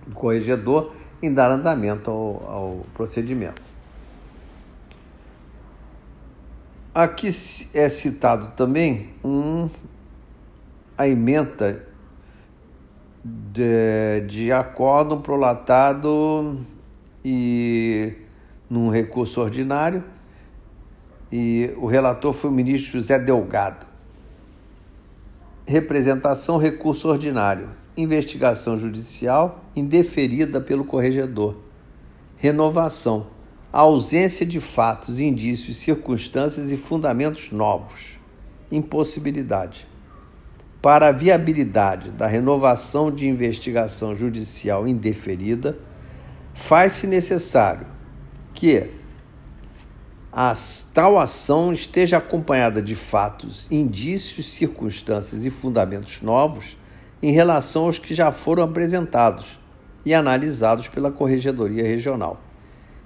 do 0.06 0.16
corregedor 0.16 0.92
em 1.22 1.32
dar 1.34 1.52
andamento 1.52 2.10
ao, 2.10 2.18
ao 2.50 2.86
procedimento. 2.94 3.69
Aqui 6.94 7.30
é 7.72 7.88
citado 7.88 8.54
também 8.56 9.12
um, 9.24 9.70
a 10.98 11.08
emenda 11.08 11.86
de, 13.24 14.22
de 14.28 14.52
acórdão 14.52 15.22
prolatado 15.22 16.60
e 17.24 18.14
num 18.68 18.90
recurso 18.90 19.40
ordinário 19.40 20.04
e 21.32 21.72
o 21.78 21.86
relator 21.86 22.34
foi 22.34 22.50
o 22.50 22.54
ministro 22.54 22.94
José 22.94 23.20
Delgado. 23.20 23.86
Representação, 25.68 26.58
recurso 26.58 27.08
ordinário. 27.08 27.70
Investigação 27.96 28.78
judicial 28.80 29.64
indeferida 29.76 30.60
pelo 30.60 30.84
corregedor. 30.84 31.56
Renovação 32.36 33.28
a 33.72 33.82
ausência 33.82 34.46
de 34.46 34.60
fatos, 34.60 35.20
indícios, 35.20 35.78
circunstâncias 35.78 36.72
e 36.72 36.78
fundamentos 36.78 37.52
novos. 37.52 38.18
Impossibilidade. 38.72 39.88
Para 40.82 41.10
a 41.10 41.12
viabilidade 41.12 42.12
da 42.12 42.26
renovação 42.26 43.12
de 43.12 43.28
investigação 43.28 44.16
judicial 44.16 44.88
indeferida, 44.88 45.78
faz-se 46.54 47.06
necessário 47.06 47.86
que 48.54 48.90
a 50.32 50.54
tal 50.94 51.20
ação 51.20 51.74
esteja 51.74 52.18
acompanhada 52.18 52.82
de 52.82 52.96
fatos, 52.96 53.68
indícios, 53.70 54.52
circunstâncias 54.52 55.46
e 55.46 55.50
fundamentos 55.50 56.22
novos 56.22 56.78
em 57.22 57.32
relação 57.32 57.86
aos 57.86 58.00
que 58.00 58.16
já 58.16 58.32
foram 58.32 58.64
apresentados 58.64 59.60
e 60.06 60.14
analisados 60.14 60.88
pela 60.88 61.12
Corregedoria 61.12 61.84
Regional. 61.84 62.49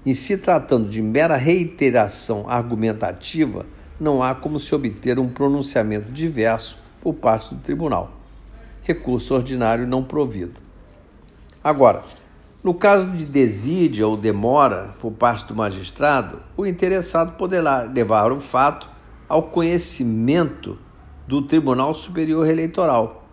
Em 0.05 0.13
se 0.13 0.37
tratando 0.37 0.89
de 0.89 1.01
mera 1.01 1.37
reiteração 1.37 2.49
argumentativa, 2.49 3.65
não 3.99 4.21
há 4.21 4.35
como 4.35 4.59
se 4.59 4.73
obter 4.75 5.17
um 5.17 5.29
pronunciamento 5.29 6.11
diverso 6.11 6.77
por 7.01 7.13
parte 7.13 7.55
do 7.55 7.61
tribunal. 7.61 8.11
Recurso 8.83 9.33
ordinário 9.33 9.87
não 9.87 10.03
provido. 10.03 10.59
Agora, 11.63 12.03
No 12.63 12.73
caso 12.73 13.09
de 13.09 13.25
desídia 13.25 14.07
ou 14.07 14.15
demora 14.15 14.95
por 15.01 15.11
parte 15.11 15.45
do 15.45 15.53
magistrado, 15.53 16.41
o 16.55 16.65
interessado 16.65 17.35
poderá 17.35 17.81
levar 17.81 18.31
o 18.31 18.39
fato 18.39 18.87
ao 19.27 19.43
conhecimento 19.49 20.79
do 21.27 21.41
Tribunal 21.41 21.93
Superior 21.93 22.47
Eleitoral, 22.47 23.27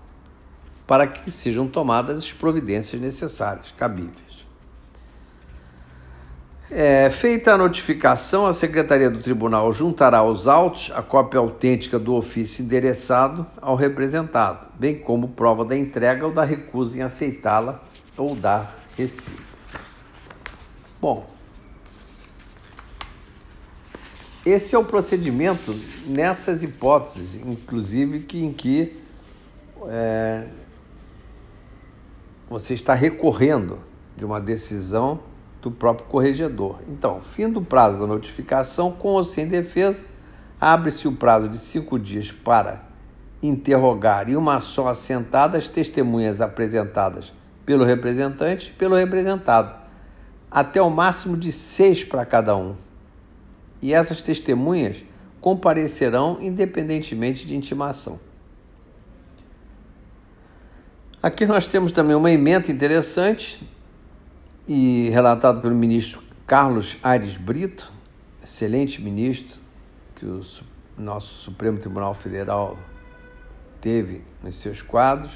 para 0.85 1.07
que 1.07 1.31
sejam 1.31 1.69
tomadas 1.69 2.19
as 2.19 2.33
providências 2.33 3.01
necessárias, 3.01 3.71
cabíveis. 3.71 4.30
É, 6.73 7.11
feita 7.11 7.53
a 7.53 7.59
notificação, 7.59 8.47
a 8.47 8.53
Secretaria 8.53 9.11
do 9.11 9.19
Tribunal 9.19 9.73
juntará 9.73 10.19
aos 10.19 10.47
autos 10.47 10.93
a 10.95 11.03
cópia 11.03 11.41
autêntica 11.41 11.99
do 11.99 12.15
ofício 12.15 12.63
endereçado 12.63 13.45
ao 13.61 13.75
representado, 13.75 14.69
bem 14.79 14.97
como 14.97 15.27
prova 15.27 15.65
da 15.65 15.77
entrega 15.77 16.25
ou 16.25 16.33
da 16.33 16.45
recusa 16.45 16.99
em 16.99 17.03
aceitá-la 17.03 17.83
ou 18.17 18.37
dar 18.37 18.79
recibo. 18.97 19.43
Bom, 21.01 21.29
esse 24.47 24.73
é 24.73 24.79
o 24.79 24.85
procedimento 24.85 25.75
nessas 26.07 26.63
hipóteses, 26.63 27.35
inclusive 27.35 28.21
que 28.21 28.45
em 28.45 28.53
que 28.53 28.97
é, 29.89 30.47
você 32.49 32.75
está 32.75 32.95
recorrendo 32.95 33.81
de 34.17 34.25
uma 34.25 34.41
decisão 34.41 35.30
do 35.63 35.71
próprio 35.71 36.07
corregedor. 36.07 36.79
Então, 36.89 37.21
fim 37.21 37.49
do 37.49 37.61
prazo 37.61 37.99
da 37.99 38.07
notificação, 38.07 38.93
com 38.93 39.09
ou 39.09 39.25
sem 39.25 39.47
defesa, 39.47 40.05
abre-se 40.61 41.07
o 41.07 41.13
prazo 41.13 41.49
de 41.49 41.59
cinco 41.59 41.99
dias 41.99 42.33
para 42.33 42.85
interrogar 43.43 44.29
e 44.29 44.37
uma 44.37 44.61
só 44.61 44.89
assentada 44.89 45.57
as 45.57 45.69
testemunhas 45.69 46.41
apresentadas 46.41 47.33
pelo 47.65 47.85
representante 47.85 48.69
e 48.69 48.73
pelo 48.73 48.97
representado, 48.97 49.75
até 50.51 50.81
o 50.83 50.91
máximo 50.91 51.37
de 51.37 51.53
seis 51.53 52.05
para 52.05 52.27
cada 52.27 52.57
um. 52.57 52.75
E 53.81 53.95
essas 53.95 54.21
testemunhas 54.21 55.05
comparecerão 55.41 56.39
independentemente 56.41 57.47
de 57.47 57.57
intimação. 57.57 58.21
Aqui 61.23 61.47
nós 61.47 61.67
temos 61.67 61.93
também 61.93 62.17
uma 62.17 62.31
emenda 62.31 62.71
interessante 62.71 63.67
e 64.73 65.11
relatado 65.11 65.61
pelo 65.61 65.75
ministro 65.75 66.23
Carlos 66.47 66.97
Aires 67.03 67.37
Brito, 67.37 67.93
excelente 68.41 69.03
ministro 69.03 69.61
que 70.15 70.25
o 70.25 70.41
nosso 70.97 71.39
Supremo 71.41 71.77
Tribunal 71.77 72.15
Federal 72.15 72.79
teve 73.81 74.23
nos 74.41 74.59
seus 74.59 74.81
quadros, 74.81 75.33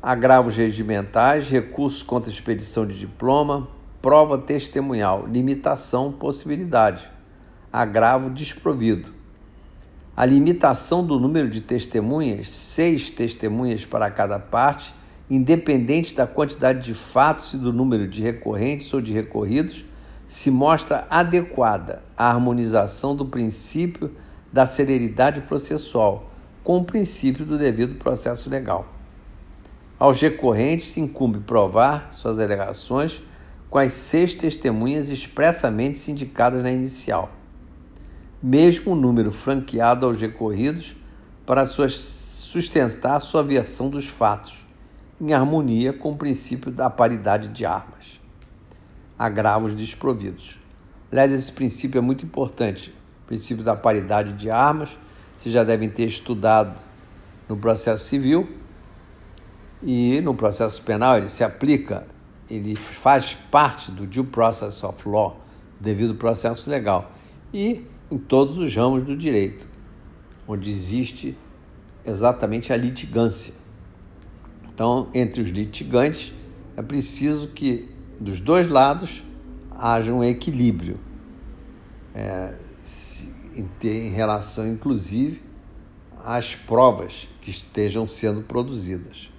agravos 0.00 0.56
regimentais, 0.56 1.50
recursos 1.50 2.04
contra 2.04 2.30
expedição 2.30 2.86
de 2.86 2.96
diploma, 2.96 3.66
prova 4.00 4.38
testemunhal, 4.38 5.26
limitação, 5.26 6.12
possibilidade, 6.12 7.10
agravo 7.72 8.30
desprovido. 8.30 9.12
A 10.16 10.24
limitação 10.24 11.04
do 11.04 11.18
número 11.18 11.50
de 11.50 11.60
testemunhas, 11.60 12.48
seis 12.48 13.10
testemunhas 13.10 13.84
para 13.84 14.08
cada 14.08 14.38
parte, 14.38 14.94
independente 15.28 16.14
da 16.14 16.26
quantidade 16.26 16.84
de 16.84 16.94
fatos 16.94 17.54
e 17.54 17.58
do 17.58 17.72
número 17.72 18.06
de 18.06 18.22
recorrentes 18.22 18.92
ou 18.94 19.00
de 19.00 19.12
recorridos, 19.12 19.84
se 20.26 20.50
mostra 20.50 21.06
adequada 21.10 22.02
à 22.16 22.28
harmonização 22.28 23.14
do 23.14 23.26
princípio 23.26 24.10
da 24.52 24.66
celeridade 24.66 25.42
processual 25.42 26.30
com 26.62 26.78
o 26.78 26.84
princípio 26.84 27.44
do 27.44 27.58
devido 27.58 27.96
processo 27.96 28.50
legal. 28.50 28.92
Aos 29.98 30.20
recorrentes 30.20 30.90
se 30.90 31.00
incumbe 31.00 31.40
provar 31.40 32.12
suas 32.12 32.38
alegações 32.38 33.22
com 33.70 33.78
as 33.78 33.92
seis 33.92 34.34
testemunhas 34.34 35.08
expressamente 35.08 36.10
indicadas 36.10 36.62
na 36.62 36.70
inicial, 36.70 37.30
mesmo 38.42 38.92
o 38.92 38.96
número 38.96 39.32
franqueado 39.32 40.06
aos 40.06 40.20
recorridos 40.20 40.96
para 41.44 41.64
sustentar 41.66 43.20
sua 43.20 43.42
versão 43.42 43.88
dos 43.88 44.06
fatos 44.06 44.65
em 45.20 45.32
harmonia 45.32 45.92
com 45.92 46.12
o 46.12 46.16
princípio 46.16 46.70
da 46.70 46.90
paridade 46.90 47.48
de 47.48 47.64
armas. 47.64 48.20
Agravos 49.18 49.72
desprovidos. 49.72 50.58
Aliás, 51.10 51.32
esse 51.32 51.50
princípio 51.50 51.98
é 51.98 52.02
muito 52.02 52.24
importante. 52.24 52.90
O 53.24 53.26
princípio 53.26 53.64
da 53.64 53.74
paridade 53.74 54.34
de 54.34 54.50
armas, 54.50 54.90
vocês 55.36 55.54
já 55.54 55.64
devem 55.64 55.88
ter 55.88 56.04
estudado 56.04 56.78
no 57.48 57.56
processo 57.56 58.04
civil 58.04 58.48
e 59.82 60.20
no 60.20 60.34
processo 60.34 60.82
penal 60.82 61.16
ele 61.16 61.28
se 61.28 61.44
aplica, 61.44 62.06
ele 62.50 62.74
faz 62.74 63.34
parte 63.34 63.90
do 63.90 64.06
due 64.06 64.24
process 64.24 64.82
of 64.82 65.08
law, 65.08 65.40
devido 65.80 66.14
processo 66.14 66.68
legal, 66.70 67.12
e 67.52 67.86
em 68.10 68.18
todos 68.18 68.58
os 68.58 68.74
ramos 68.74 69.02
do 69.02 69.16
direito, 69.16 69.66
onde 70.46 70.70
existe 70.70 71.36
exatamente 72.04 72.72
a 72.72 72.76
litigância. 72.76 73.52
Então, 74.76 75.08
entre 75.14 75.40
os 75.40 75.48
litigantes, 75.48 76.34
é 76.76 76.82
preciso 76.82 77.48
que 77.48 77.88
dos 78.20 78.42
dois 78.42 78.68
lados 78.68 79.24
haja 79.70 80.12
um 80.12 80.22
equilíbrio 80.22 81.00
é, 82.14 82.52
se, 82.82 83.32
em, 83.54 83.66
em 83.82 84.10
relação, 84.10 84.68
inclusive, 84.68 85.40
às 86.22 86.54
provas 86.54 87.26
que 87.40 87.48
estejam 87.48 88.06
sendo 88.06 88.42
produzidas. 88.42 89.32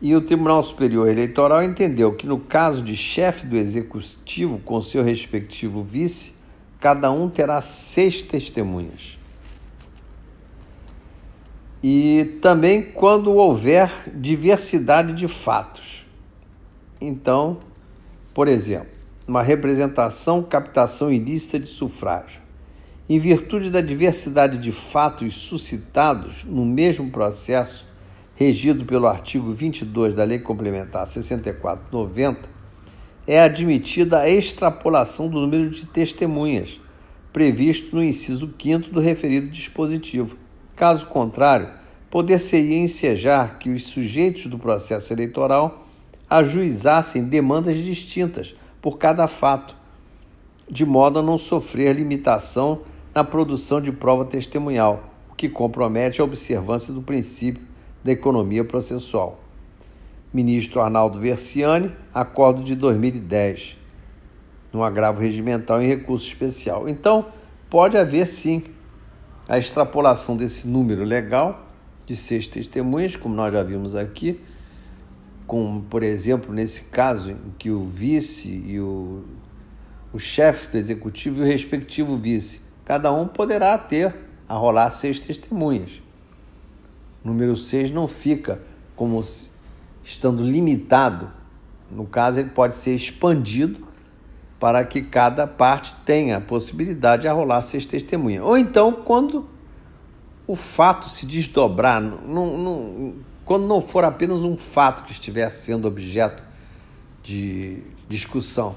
E 0.00 0.16
o 0.16 0.22
Tribunal 0.22 0.64
Superior 0.64 1.06
Eleitoral 1.06 1.62
entendeu 1.62 2.14
que, 2.14 2.26
no 2.26 2.40
caso 2.40 2.80
de 2.80 2.96
chefe 2.96 3.46
do 3.46 3.58
executivo 3.58 4.58
com 4.60 4.80
seu 4.80 5.02
respectivo 5.02 5.84
vice, 5.84 6.32
cada 6.80 7.12
um 7.12 7.28
terá 7.28 7.60
seis 7.60 8.22
testemunhas 8.22 9.15
e 11.88 12.40
também 12.42 12.82
quando 12.82 13.32
houver 13.32 13.88
diversidade 14.12 15.12
de 15.12 15.28
fatos. 15.28 16.04
Então, 17.00 17.58
por 18.34 18.48
exemplo, 18.48 18.88
uma 19.24 19.40
representação, 19.40 20.42
captação 20.42 21.12
ilícita 21.12 21.60
de 21.60 21.68
sufrágio. 21.68 22.40
Em 23.08 23.20
virtude 23.20 23.70
da 23.70 23.80
diversidade 23.80 24.58
de 24.58 24.72
fatos 24.72 25.34
suscitados 25.34 26.42
no 26.42 26.64
mesmo 26.64 27.08
processo, 27.08 27.86
regido 28.34 28.84
pelo 28.84 29.06
artigo 29.06 29.52
22 29.52 30.12
da 30.12 30.24
Lei 30.24 30.40
Complementar 30.40 31.06
6490, 31.06 32.48
é 33.28 33.40
admitida 33.40 34.22
a 34.22 34.28
extrapolação 34.28 35.28
do 35.28 35.38
número 35.38 35.70
de 35.70 35.86
testemunhas 35.86 36.80
previsto 37.32 37.94
no 37.94 38.02
inciso 38.02 38.52
5 38.60 38.90
do 38.90 38.98
referido 38.98 39.46
dispositivo 39.46 40.36
Caso 40.76 41.06
contrário, 41.06 41.70
poder-se-ia 42.10 42.76
ensejar 42.78 43.58
que 43.58 43.70
os 43.70 43.86
sujeitos 43.86 44.46
do 44.46 44.58
processo 44.58 45.10
eleitoral 45.10 45.86
ajuizassem 46.28 47.24
demandas 47.24 47.78
distintas 47.78 48.54
por 48.82 48.98
cada 48.98 49.26
fato, 49.26 49.74
de 50.70 50.84
modo 50.84 51.18
a 51.18 51.22
não 51.22 51.38
sofrer 51.38 51.96
limitação 51.96 52.82
na 53.14 53.24
produção 53.24 53.80
de 53.80 53.90
prova 53.90 54.26
testemunhal, 54.26 55.14
o 55.30 55.34
que 55.34 55.48
compromete 55.48 56.20
a 56.20 56.24
observância 56.24 56.92
do 56.92 57.00
princípio 57.00 57.62
da 58.04 58.12
economia 58.12 58.62
processual. 58.62 59.40
Ministro 60.30 60.82
Arnaldo 60.82 61.18
Versiani, 61.18 61.90
acordo 62.12 62.62
de 62.62 62.74
2010, 62.74 63.78
no 64.72 64.84
agravo 64.84 65.22
regimental 65.22 65.80
em 65.80 65.86
recurso 65.86 66.26
especial. 66.26 66.86
Então, 66.86 67.26
pode 67.70 67.96
haver 67.96 68.26
sim 68.26 68.62
a 69.48 69.58
extrapolação 69.58 70.36
desse 70.36 70.66
número 70.66 71.04
legal 71.04 71.66
de 72.04 72.16
seis 72.16 72.48
testemunhas, 72.48 73.16
como 73.16 73.34
nós 73.34 73.52
já 73.52 73.62
vimos 73.62 73.94
aqui, 73.94 74.40
com, 75.46 75.80
por 75.80 76.02
exemplo, 76.02 76.52
nesse 76.52 76.82
caso 76.82 77.30
em 77.30 77.54
que 77.58 77.70
o 77.70 77.84
vice 77.84 78.48
e 78.48 78.80
o, 78.80 79.24
o 80.12 80.18
chefe 80.18 80.68
do 80.68 80.76
executivo 80.76 81.38
e 81.38 81.42
o 81.42 81.44
respectivo 81.44 82.16
vice, 82.16 82.60
cada 82.84 83.12
um 83.12 83.26
poderá 83.26 83.76
ter, 83.78 84.14
a 84.48 84.54
rolar 84.54 84.90
seis 84.90 85.18
testemunhas. 85.18 86.00
O 87.24 87.28
número 87.28 87.56
seis 87.56 87.90
não 87.90 88.06
fica 88.06 88.60
como 88.94 89.24
estando 90.04 90.44
limitado, 90.44 91.30
no 91.90 92.06
caso, 92.06 92.40
ele 92.40 92.50
pode 92.50 92.74
ser 92.74 92.94
expandido 92.94 93.85
para 94.58 94.84
que 94.84 95.02
cada 95.02 95.46
parte 95.46 95.94
tenha 96.04 96.38
a 96.38 96.40
possibilidade 96.40 97.22
de 97.22 97.28
arrolar 97.28 97.62
seis 97.62 97.84
testemunhas. 97.84 98.42
Ou 98.42 98.56
então, 98.56 98.92
quando 98.92 99.46
o 100.46 100.56
fato 100.56 101.08
se 101.08 101.26
desdobrar, 101.26 102.00
não, 102.00 102.56
não, 102.56 103.14
quando 103.44 103.66
não 103.66 103.80
for 103.80 104.04
apenas 104.04 104.42
um 104.42 104.56
fato 104.56 105.04
que 105.04 105.12
estiver 105.12 105.50
sendo 105.50 105.86
objeto 105.86 106.42
de 107.22 107.82
discussão, 108.08 108.74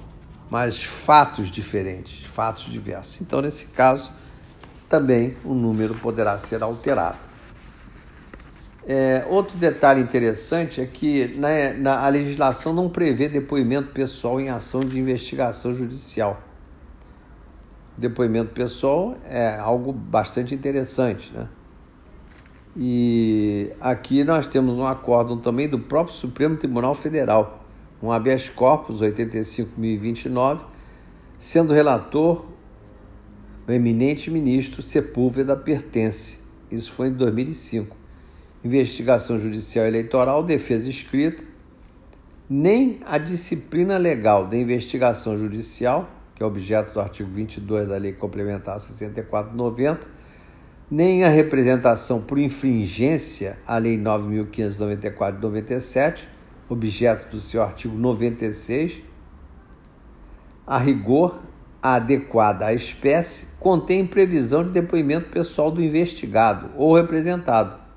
mas 0.49 0.83
fatos 0.83 1.51
diferentes, 1.51 2.25
fatos 2.25 2.65
diversos. 2.65 3.21
Então, 3.21 3.41
nesse 3.41 3.67
caso, 3.67 4.11
também 4.89 5.35
o 5.45 5.53
número 5.53 5.93
poderá 5.95 6.37
ser 6.37 6.63
alterado. 6.63 7.28
É, 8.91 9.23
outro 9.29 9.55
detalhe 9.55 10.01
interessante 10.01 10.81
é 10.81 10.85
que 10.87 11.27
na, 11.37 11.73
na, 11.73 11.99
a 11.99 12.09
legislação 12.09 12.73
não 12.73 12.89
prevê 12.89 13.29
depoimento 13.29 13.91
pessoal 13.91 14.41
em 14.41 14.49
ação 14.49 14.83
de 14.83 14.99
investigação 14.99 15.75
judicial. 15.75 16.41
Depoimento 17.95 18.51
pessoal 18.51 19.15
é 19.29 19.59
algo 19.59 19.93
bastante 19.93 20.55
interessante, 20.55 21.31
né? 21.31 21.47
E 22.75 23.71
aqui 23.79 24.23
nós 24.23 24.47
temos 24.47 24.79
um 24.79 24.87
acórdão 24.87 25.37
também 25.37 25.69
do 25.69 25.77
próprio 25.77 26.15
Supremo 26.15 26.57
Tribunal 26.57 26.95
Federal, 26.95 27.63
um 28.01 28.11
habeas 28.11 28.49
corpus 28.49 29.01
85.029, 29.01 30.61
sendo 31.37 31.73
relator 31.73 32.43
o 33.67 33.71
eminente 33.71 34.31
ministro 34.31 34.81
Sepúlveda 34.81 35.55
Pertence. 35.55 36.39
Isso 36.71 36.91
foi 36.91 37.09
em 37.09 37.13
2005. 37.13 37.98
Investigação 38.63 39.39
judicial 39.39 39.85
eleitoral, 39.85 40.43
defesa 40.43 40.89
escrita, 40.89 41.43
nem 42.49 42.99
a 43.05 43.17
disciplina 43.17 43.97
legal 43.97 44.47
da 44.47 44.57
investigação 44.57 45.37
judicial, 45.37 46.09
que 46.35 46.43
é 46.43 46.45
objeto 46.45 46.93
do 46.93 46.99
artigo 46.99 47.29
22 47.31 47.87
da 47.87 47.97
Lei 47.97 48.11
Complementar 48.11 48.79
6490, 48.79 50.07
nem 50.91 51.23
a 51.23 51.29
representação 51.29 52.21
por 52.21 52.39
infringência 52.39 53.57
à 53.65 53.77
Lei 53.77 53.97
9.594 53.97 55.35
de 55.35 55.41
97, 55.41 56.29
objeto 56.67 57.29
do 57.29 57.39
seu 57.39 57.61
artigo 57.61 57.95
96, 57.95 59.03
a 60.65 60.77
rigor 60.77 61.39
adequada 61.81 62.65
à 62.65 62.73
espécie, 62.73 63.45
contém 63.59 64.05
previsão 64.05 64.63
de 64.63 64.71
depoimento 64.71 65.29
pessoal 65.29 65.71
do 65.71 65.81
investigado 65.81 66.71
ou 66.75 66.95
representado. 66.95 67.88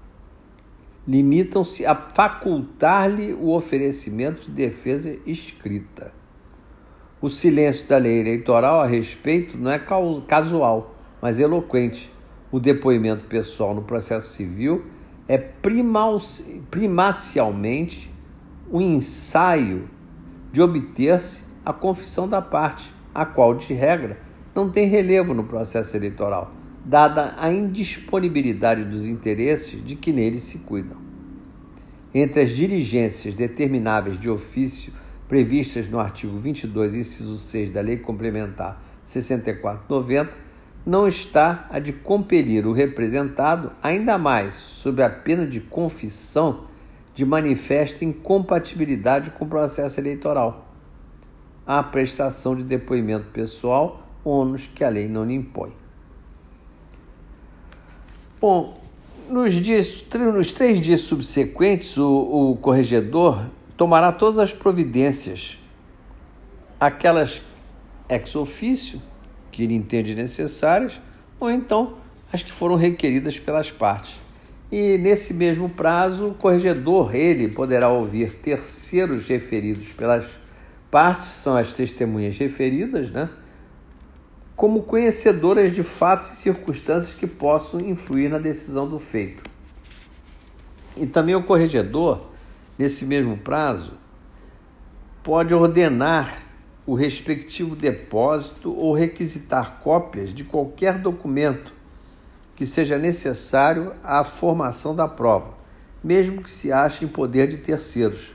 Limitam-se 1.07 1.85
a 1.85 1.95
facultar-lhe 1.95 3.33
o 3.33 3.51
oferecimento 3.51 4.43
de 4.43 4.51
defesa 4.51 5.17
escrita. 5.27 6.13
O 7.21 7.29
silêncio 7.29 7.89
da 7.89 7.99
lei 7.99 8.21
eleitoral 8.21 8.81
a 8.81 8.87
respeito 8.87 9.57
não 9.57 9.71
é 9.71 9.81
casual, 10.27 10.97
mas 11.21 11.39
eloquente. 11.39 12.13
O 12.51 12.61
depoimento 12.61 13.25
pessoal 13.25 13.75
no 13.75 13.83
processo 13.83 14.33
civil 14.33 14.85
é 15.27 15.39
primacialmente 16.71 18.13
um 18.71 18.81
ensaio 18.81 19.89
de 20.53 20.61
obter-se 20.61 21.45
a 21.65 21.73
confissão 21.73 22.29
da 22.29 22.43
parte, 22.43 22.93
a 23.15 23.25
qual, 23.25 23.55
de 23.55 23.73
regra, 23.73 24.19
não 24.55 24.69
tem 24.71 24.87
relevo 24.87 25.33
no 25.33 25.45
processo 25.45 25.97
eleitoral, 25.97 26.53
dada 26.85 27.35
a 27.39 27.51
indisponibilidade 27.53 28.85
dos 28.85 29.07
interesses 29.07 29.85
de 29.85 29.95
que 29.95 30.13
nele 30.13 30.41
se 30.41 30.59
cuidam. 30.59 30.97
Entre 32.15 32.43
as 32.43 32.51
diligências 32.51 33.35
determináveis 33.35 34.19
de 34.19 34.29
ofício 34.29 34.93
previstas 35.29 35.89
no 35.89 35.99
artigo 35.99 36.37
22, 36.37 36.95
inciso 36.95 37.39
6 37.39 37.71
da 37.71 37.81
Lei 37.81 37.97
Complementar 37.97 38.83
6490, 39.07 40.33
não 40.85 41.07
está 41.07 41.67
a 41.71 41.79
de 41.79 41.93
compelir 41.93 42.67
o 42.67 42.73
representado, 42.73 43.73
ainda 43.83 44.19
mais 44.19 44.55
sob 44.55 45.03
a 45.03 45.09
pena 45.09 45.47
de 45.47 45.61
confissão 45.61 46.67
de 47.15 47.25
manifesta 47.25 48.05
incompatibilidade 48.05 49.31
com 49.31 49.45
o 49.45 49.49
processo 49.49 50.01
eleitoral, 50.01 50.75
a 51.67 51.83
prestação 51.83 52.57
de 52.57 52.65
depoimento 52.65 53.29
pessoal 53.29 54.07
ônus 54.25 54.67
que 54.75 54.85
a 54.85 54.89
lei 54.89 55.09
não 55.09 55.25
lhe 55.25 55.35
impõe. 55.35 55.82
Bom, 58.43 58.77
nos, 59.31 59.55
dias, 59.55 60.05
nos 60.13 60.53
três 60.53 60.81
dias 60.81 61.03
subsequentes, 61.03 61.97
o, 61.97 62.51
o 62.51 62.57
corregedor 62.57 63.47
tomará 63.77 64.11
todas 64.11 64.37
as 64.37 64.53
providências, 64.53 65.61
aquelas 66.81 67.41
ex 68.09 68.35
ofício, 68.35 69.01
que 69.53 69.63
ele 69.63 69.77
entende 69.77 70.17
necessárias, 70.17 71.01
ou 71.39 71.53
então 71.53 71.99
as 72.33 72.43
que 72.43 72.51
foram 72.51 72.75
requeridas 72.75 73.39
pelas 73.39 73.71
partes. 73.71 74.19
E 74.73 74.99
nesse 74.99 75.33
mesmo 75.33 75.69
prazo, 75.69 76.31
o 76.31 76.35
corregedor, 76.35 77.15
ele 77.15 77.47
poderá 77.47 77.91
ouvir 77.91 78.33
terceiros 78.39 79.29
referidos 79.29 79.91
pelas 79.91 80.27
partes, 80.91 81.29
são 81.29 81.55
as 81.55 81.73
testemunhas 81.73 82.37
referidas, 82.37 83.09
né? 83.09 83.31
Como 84.57 84.83
conhecedoras 84.83 85.73
de 85.73 85.83
fatos 85.83 86.33
e 86.33 86.37
circunstâncias 86.37 87.15
que 87.15 87.27
possam 87.27 87.81
influir 87.81 88.29
na 88.29 88.39
decisão 88.39 88.89
do 88.89 88.99
feito. 88.99 89.43
E 90.97 91.07
também 91.07 91.35
o 91.35 91.43
corregedor, 91.43 92.27
nesse 92.79 93.05
mesmo 93.05 93.37
prazo, 93.37 93.95
pode 95.23 95.55
ordenar 95.55 96.43
o 96.85 96.95
respectivo 96.95 97.77
depósito 97.77 98.75
ou 98.75 98.93
requisitar 98.93 99.79
cópias 99.83 100.35
de 100.35 100.45
qualquer 100.45 100.99
documento 100.99 101.73
que 102.55 102.67
seja 102.67 102.99
necessário 102.99 103.95
à 104.03 104.23
formação 104.25 104.95
da 104.95 105.09
prova, 105.09 105.55
mesmo 106.03 106.43
que 106.43 106.51
se 106.51 106.71
ache 106.71 107.05
em 107.05 107.09
poder 107.09 107.49
de 107.49 107.57
terceiros, 107.57 108.35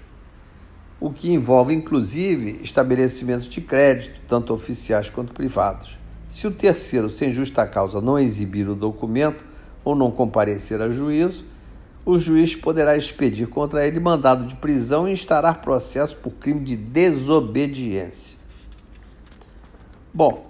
o 0.99 1.11
que 1.11 1.31
envolve 1.31 1.73
inclusive 1.73 2.59
estabelecimentos 2.63 3.47
de 3.47 3.61
crédito, 3.61 4.19
tanto 4.27 4.53
oficiais 4.53 5.09
quanto 5.09 5.33
privados. 5.33 5.99
Se 6.27 6.45
o 6.45 6.51
terceiro, 6.51 7.09
sem 7.09 7.31
justa 7.31 7.65
causa, 7.65 8.01
não 8.01 8.19
exibir 8.19 8.67
o 8.67 8.75
documento 8.75 9.43
ou 9.83 9.95
não 9.95 10.11
comparecer 10.11 10.81
a 10.81 10.89
juízo, 10.89 11.45
o 12.05 12.17
juiz 12.17 12.55
poderá 12.55 12.95
expedir 12.95 13.47
contra 13.47 13.85
ele 13.85 13.99
mandado 13.99 14.47
de 14.47 14.55
prisão 14.55 15.07
e 15.07 15.11
instaurar 15.11 15.61
processo 15.61 16.15
por 16.15 16.31
crime 16.31 16.61
de 16.61 16.75
desobediência. 16.75 18.37
Bom, 20.13 20.49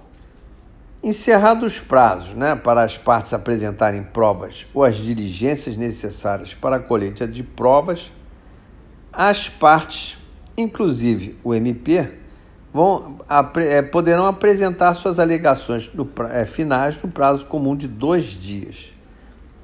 encerrados 1.03 1.73
os 1.73 1.79
prazos 1.79 2.33
né, 2.33 2.55
para 2.55 2.83
as 2.83 2.97
partes 2.97 3.33
apresentarem 3.33 4.03
provas 4.03 4.67
ou 4.73 4.83
as 4.83 4.97
diligências 4.97 5.75
necessárias 5.75 6.53
para 6.53 6.77
a 6.77 6.79
colheita 6.79 7.27
de 7.27 7.43
provas, 7.43 8.11
as 9.11 9.49
partes, 9.49 10.17
inclusive 10.55 11.37
o 11.43 11.53
MP, 11.53 12.11
vão, 12.77 13.17
é, 13.57 13.81
poderão 13.81 14.27
apresentar 14.27 14.93
suas 14.93 15.17
alegações 15.17 15.91
no, 15.95 16.07
é, 16.29 16.45
finais 16.45 17.01
no 17.01 17.09
prazo 17.09 17.43
comum 17.47 17.75
de 17.75 17.87
dois 17.87 18.25
dias. 18.25 18.93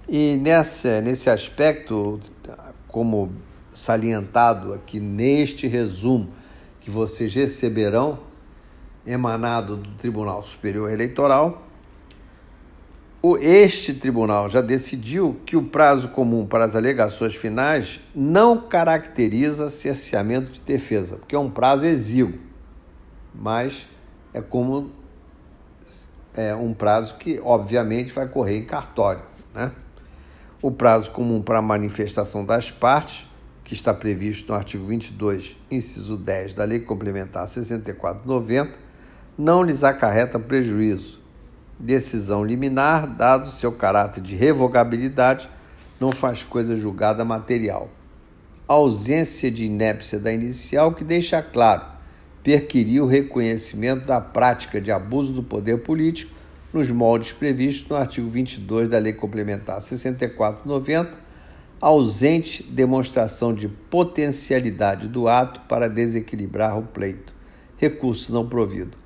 E 0.10 0.36
nessa, 0.38 1.00
nesse 1.00 1.30
aspecto, 1.30 2.20
como 2.88 3.32
salientado 3.72 4.74
aqui 4.74 5.00
neste 5.00 5.68
resumo 5.68 6.30
que 6.80 6.90
vocês 6.90 7.36
receberão, 7.36 8.18
emanado 9.06 9.76
do 9.76 9.92
Tribunal 9.92 10.42
Superior 10.42 10.90
Eleitoral, 10.90 11.68
o, 13.22 13.38
este 13.38 13.94
tribunal 13.94 14.50
já 14.50 14.60
decidiu 14.60 15.38
que 15.46 15.56
o 15.56 15.64
prazo 15.64 16.08
comum 16.10 16.48
para 16.48 16.66
as 16.66 16.76
alegações 16.76 17.36
finais 17.36 18.02
não 18.16 18.58
caracteriza 18.58 19.70
cerceamento 19.70 20.52
de 20.52 20.62
defesa, 20.62 21.18
porque 21.18 21.36
é 21.36 21.40
um 21.40 21.50
prazo 21.50 21.86
exíguo 21.86 22.53
mas 23.34 23.88
é 24.34 24.42
como 24.42 24.92
é 26.36 26.56
um 26.56 26.74
prazo 26.74 27.16
que, 27.16 27.40
obviamente, 27.44 28.12
vai 28.12 28.28
correr 28.28 28.58
em 28.58 28.66
cartório. 28.66 29.22
Né? 29.54 29.72
O 30.62 30.72
prazo 30.72 31.12
comum 31.12 31.42
para 31.42 31.60
a 31.60 31.62
manifestação 31.62 32.46
das 32.46 32.72
partes, 32.72 33.28
que 33.64 33.74
está 33.74 33.94
previsto 33.94 34.52
no 34.52 34.58
artigo 34.58 34.86
22, 34.86 35.56
inciso 35.70 36.18
10 36.18 36.54
da 36.54 36.64
Lei 36.64 36.80
Complementar 36.80 37.48
6490, 37.48 38.74
não 39.38 39.64
lhes 39.64 39.84
acarreta 39.84 40.40
prejuízo. 40.40 41.22
Decisão 41.80 42.44
liminar, 42.44 43.08
dado 43.08 43.50
seu 43.50 43.72
caráter 43.72 44.22
de 44.22 44.36
revogabilidade, 44.36 45.50
não 46.00 46.12
faz 46.12 46.44
coisa 46.44 46.76
julgada 46.76 47.24
material. 47.24 47.90
ausência 48.68 49.52
de 49.52 49.66
inépcia 49.66 50.18
da 50.18 50.32
inicial 50.32 50.94
que 50.94 51.04
deixa 51.04 51.42
claro 51.42 51.93
perquirir 52.44 53.02
o 53.02 53.08
reconhecimento 53.08 54.06
da 54.06 54.20
prática 54.20 54.82
de 54.82 54.92
abuso 54.92 55.32
do 55.32 55.42
poder 55.42 55.80
político 55.80 56.34
nos 56.74 56.92
moldes 56.92 57.32
previstos 57.32 57.88
no 57.88 57.96
artigo 57.96 58.30
22 58.30 58.90
da 58.90 59.00
Lei 59.00 59.14
Complementar 59.14 59.82
6490, 59.82 61.12
ausente 61.80 62.64
demonstração 62.64 63.54
de 63.54 63.68
potencialidade 63.68 65.08
do 65.08 65.28
ato 65.28 65.62
para 65.62 65.88
desequilibrar 65.88 66.78
o 66.78 66.84
pleito. 66.84 67.34
Recurso 67.78 68.34
não 68.34 68.48
provido. 68.48 68.98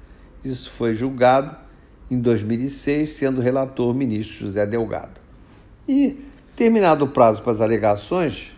Isso 0.43 0.71
foi 0.71 0.95
julgado 0.95 1.55
em 2.09 2.19
2006, 2.19 3.09
sendo 3.09 3.41
relator 3.41 3.91
o 3.91 3.93
ministro 3.93 4.37
José 4.45 4.65
Delgado. 4.65 5.19
E, 5.87 6.25
terminado 6.55 7.05
o 7.05 7.09
prazo 7.09 7.41
para 7.41 7.51
as 7.51 7.61
alegações, 7.61 8.53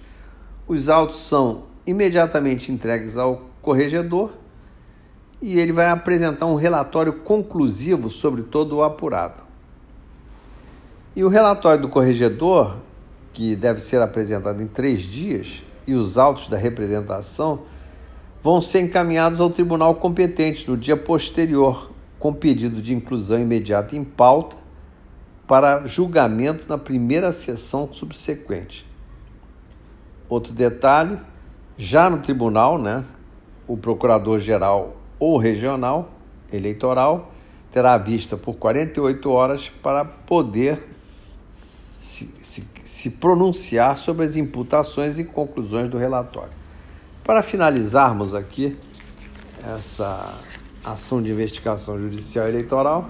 os 0.67 0.87
autos 0.87 1.19
são 1.19 1.63
imediatamente 1.85 2.71
entregues 2.71 3.17
ao 3.17 3.49
corregedor 3.61 4.38
e 5.41 5.59
ele 5.59 5.71
vai 5.71 5.89
apresentar 5.89 6.45
um 6.45 6.55
relatório 6.55 7.13
conclusivo 7.13 8.09
sobre 8.09 8.43
todo 8.43 8.77
o 8.77 8.83
apurado. 8.83 9.43
E 11.15 11.23
o 11.23 11.29
relatório 11.29 11.81
do 11.81 11.89
corregedor 11.89 12.77
que 13.33 13.55
deve 13.55 13.79
ser 13.79 14.01
apresentado 14.01 14.61
em 14.61 14.67
três 14.67 15.01
dias, 15.01 15.63
e 15.87 15.93
os 15.93 16.17
autos 16.17 16.47
da 16.47 16.57
representação 16.57 17.61
vão 18.43 18.61
ser 18.61 18.81
encaminhados 18.81 19.39
ao 19.39 19.49
tribunal 19.49 19.95
competente 19.95 20.69
no 20.69 20.77
dia 20.77 20.97
posterior, 20.97 21.91
com 22.19 22.33
pedido 22.33 22.81
de 22.81 22.93
inclusão 22.93 23.39
imediata 23.39 23.95
em 23.95 24.03
pauta 24.03 24.57
para 25.47 25.85
julgamento 25.87 26.65
na 26.67 26.77
primeira 26.77 27.31
sessão 27.31 27.91
subsequente. 27.91 28.85
Outro 30.27 30.53
detalhe, 30.53 31.17
já 31.77 32.09
no 32.09 32.19
tribunal, 32.19 32.77
né, 32.77 33.03
o 33.67 33.75
procurador-geral 33.77 34.98
ou 35.19 35.37
regional 35.37 36.11
eleitoral 36.51 37.31
terá 37.71 37.97
vista 37.97 38.35
por 38.35 38.55
48 38.55 39.29
horas 39.29 39.69
para 39.69 40.03
poder 40.03 40.79
se, 41.99 42.33
se, 42.41 42.63
se 42.83 43.09
pronunciar 43.11 43.97
sobre 43.97 44.25
as 44.25 44.35
imputações 44.35 45.19
e 45.19 45.23
conclusões 45.23 45.89
do 45.89 45.97
relatório. 45.97 46.53
Para 47.23 47.43
finalizarmos 47.43 48.33
aqui 48.33 48.75
essa 49.75 50.33
ação 50.83 51.21
de 51.21 51.29
investigação 51.29 51.99
judicial 51.99 52.47
eleitoral, 52.47 53.07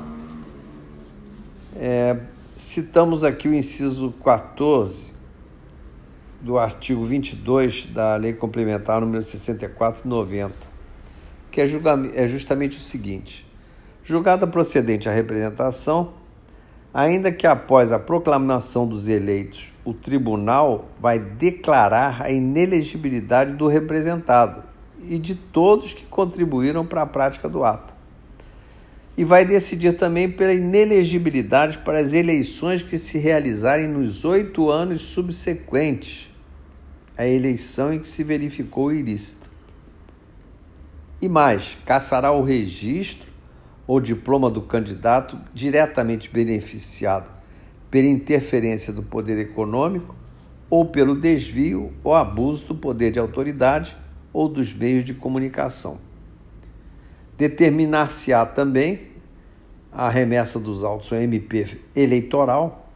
é, 1.76 2.20
citamos 2.56 3.24
aqui 3.24 3.48
o 3.48 3.54
inciso 3.54 4.12
14 4.24 5.14
do 6.42 6.58
artigo 6.58 7.06
22 7.06 7.88
da 7.88 8.16
Lei 8.16 8.34
Complementar 8.34 9.00
número 9.00 9.24
6490, 9.24 10.69
que 11.52 11.62
é, 11.62 11.66
é 12.16 12.28
justamente 12.28 12.78
o 12.78 12.82
seguinte: 12.82 13.46
julgada 14.04 14.48
procedente 14.48 15.08
a 15.08 15.12
representação, 15.12 16.14
ainda 16.94 17.32
que 17.32 17.46
após 17.46 17.92
a 17.92 18.00
proclamação 18.00 18.88
dos 18.88 19.08
eleitos, 19.08 19.72
o 19.86 19.94
tribunal 19.94 20.90
vai 21.00 21.20
declarar 21.20 22.22
a 22.22 22.32
inelegibilidade 22.32 23.54
do 23.54 23.68
representado 23.68 24.64
e 25.08 25.18
de 25.18 25.36
todos 25.36 25.94
que 25.94 26.06
contribuíram 26.06 26.86
para 26.86 27.04
a 27.04 27.08
prática 27.08 27.48
do 27.48 27.64
ato. 27.64 27.94
E 29.18 29.24
vai 29.24 29.44
decidir 29.44 29.94
também 29.94 30.32
pela 30.32 30.54
inelegibilidade 30.54 31.80
para 31.80 32.00
as 32.00 32.14
eleições 32.14 32.82
que 32.82 32.98
se 32.98 33.18
realizarem 33.18 33.88
nos 33.88 34.24
oito 34.24 34.70
anos 34.70 35.02
subsequentes 35.02 36.30
à 37.18 37.28
eleição 37.28 37.94
em 37.94 38.00
que 38.00 38.08
se 38.08 38.24
verificou 38.24 38.88
o 38.88 38.94
ilícito. 38.94 39.49
E 41.22 41.28
mais, 41.28 41.78
caçará 41.86 42.32
o 42.32 42.44
registro 42.44 43.30
ou 43.86 44.00
diploma 44.00 44.50
do 44.50 44.62
candidato 44.62 45.38
diretamente 45.54 46.30
beneficiado 46.30 47.28
pela 47.90 48.08
interferência 48.08 48.94
do 48.94 49.04
poder 49.04 49.38
econômico 49.40 50.16
ou 50.70 50.86
pelo 50.86 51.20
desvio 51.20 51.92
ou 52.04 52.14
abuso 52.14 52.66
do 52.68 52.76
poder 52.76 53.12
de 53.12 53.20
autoridade 53.20 53.98
ou 54.32 54.48
dos 54.48 54.74
meios 54.74 55.04
de 55.04 55.14
comunicação. 55.14 55.98
Determinar-se-á 57.38 58.46
também 58.46 59.10
a 59.92 60.10
remessa 60.10 60.60
dos 60.60 60.84
autos 60.84 61.12
ao 61.12 61.20
MP 61.20 61.80
eleitoral 61.96 62.92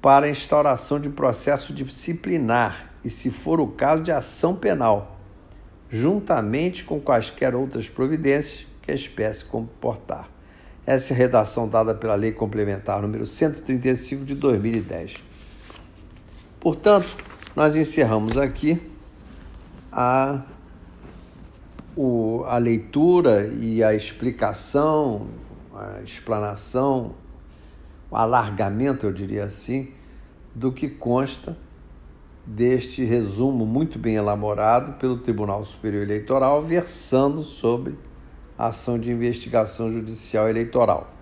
para 0.00 0.28
instauração 0.28 0.98
de 0.98 1.08
processo 1.08 1.72
disciplinar 1.72 2.90
e, 3.04 3.08
se 3.08 3.30
for 3.30 3.60
o 3.60 3.68
caso, 3.68 4.02
de 4.02 4.10
ação 4.10 4.56
penal, 4.56 5.11
juntamente 5.92 6.84
com 6.84 6.98
quaisquer 6.98 7.54
outras 7.54 7.86
providências 7.86 8.66
que 8.80 8.90
a 8.90 8.94
espécie 8.94 9.44
comportar. 9.44 10.30
Essa 10.86 11.12
é 11.12 11.14
a 11.14 11.18
redação 11.18 11.68
dada 11.68 11.94
pela 11.94 12.14
Lei 12.14 12.32
Complementar 12.32 13.02
número 13.02 13.26
135 13.26 14.24
de 14.24 14.34
2010. 14.34 15.22
Portanto, 16.58 17.14
nós 17.54 17.76
encerramos 17.76 18.38
aqui 18.38 18.80
a, 19.92 20.42
o, 21.94 22.42
a 22.46 22.56
leitura 22.56 23.46
e 23.60 23.84
a 23.84 23.94
explicação, 23.94 25.28
a 25.74 26.00
explanação, 26.02 27.14
o 28.10 28.16
alargamento, 28.16 29.04
eu 29.04 29.12
diria 29.12 29.44
assim, 29.44 29.92
do 30.54 30.72
que 30.72 30.88
consta 30.88 31.54
deste 32.44 33.04
resumo 33.04 33.64
muito 33.64 33.98
bem 33.98 34.16
elaborado 34.16 34.98
pelo 34.98 35.18
Tribunal 35.18 35.64
Superior 35.64 36.02
Eleitoral, 36.02 36.62
versando 36.62 37.42
sobre 37.42 37.96
ação 38.58 38.98
de 38.98 39.10
investigação 39.10 39.90
judicial 39.90 40.48
eleitoral. 40.48 41.12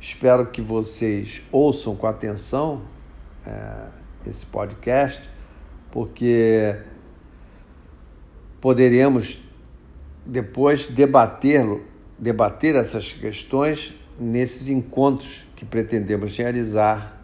Espero 0.00 0.46
que 0.46 0.60
vocês 0.60 1.42
ouçam 1.50 1.94
com 1.94 2.06
atenção 2.06 2.82
é, 3.46 3.86
esse 4.26 4.44
podcast, 4.46 5.28
porque 5.90 6.76
poderemos 8.60 9.40
depois 10.24 10.86
debater, 10.86 11.64
debater 12.18 12.74
essas 12.74 13.12
questões 13.12 13.94
nesses 14.18 14.68
encontros 14.68 15.46
que 15.54 15.64
pretendemos 15.64 16.36
realizar 16.36 17.15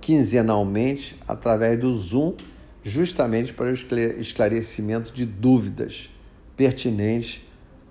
quinzenalmente 0.00 1.20
através 1.26 1.78
do 1.78 1.94
Zoom, 1.94 2.34
justamente 2.82 3.52
para 3.52 3.66
o 3.66 3.72
esclarecimento 4.18 5.12
de 5.12 5.26
dúvidas 5.26 6.10
pertinentes 6.56 7.42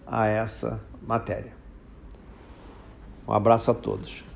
a 0.06 0.28
essa 0.28 0.82
matéria. 1.06 1.54
Um 3.28 3.34
abraço 3.34 3.70
a 3.70 3.74
todos. 3.74 4.29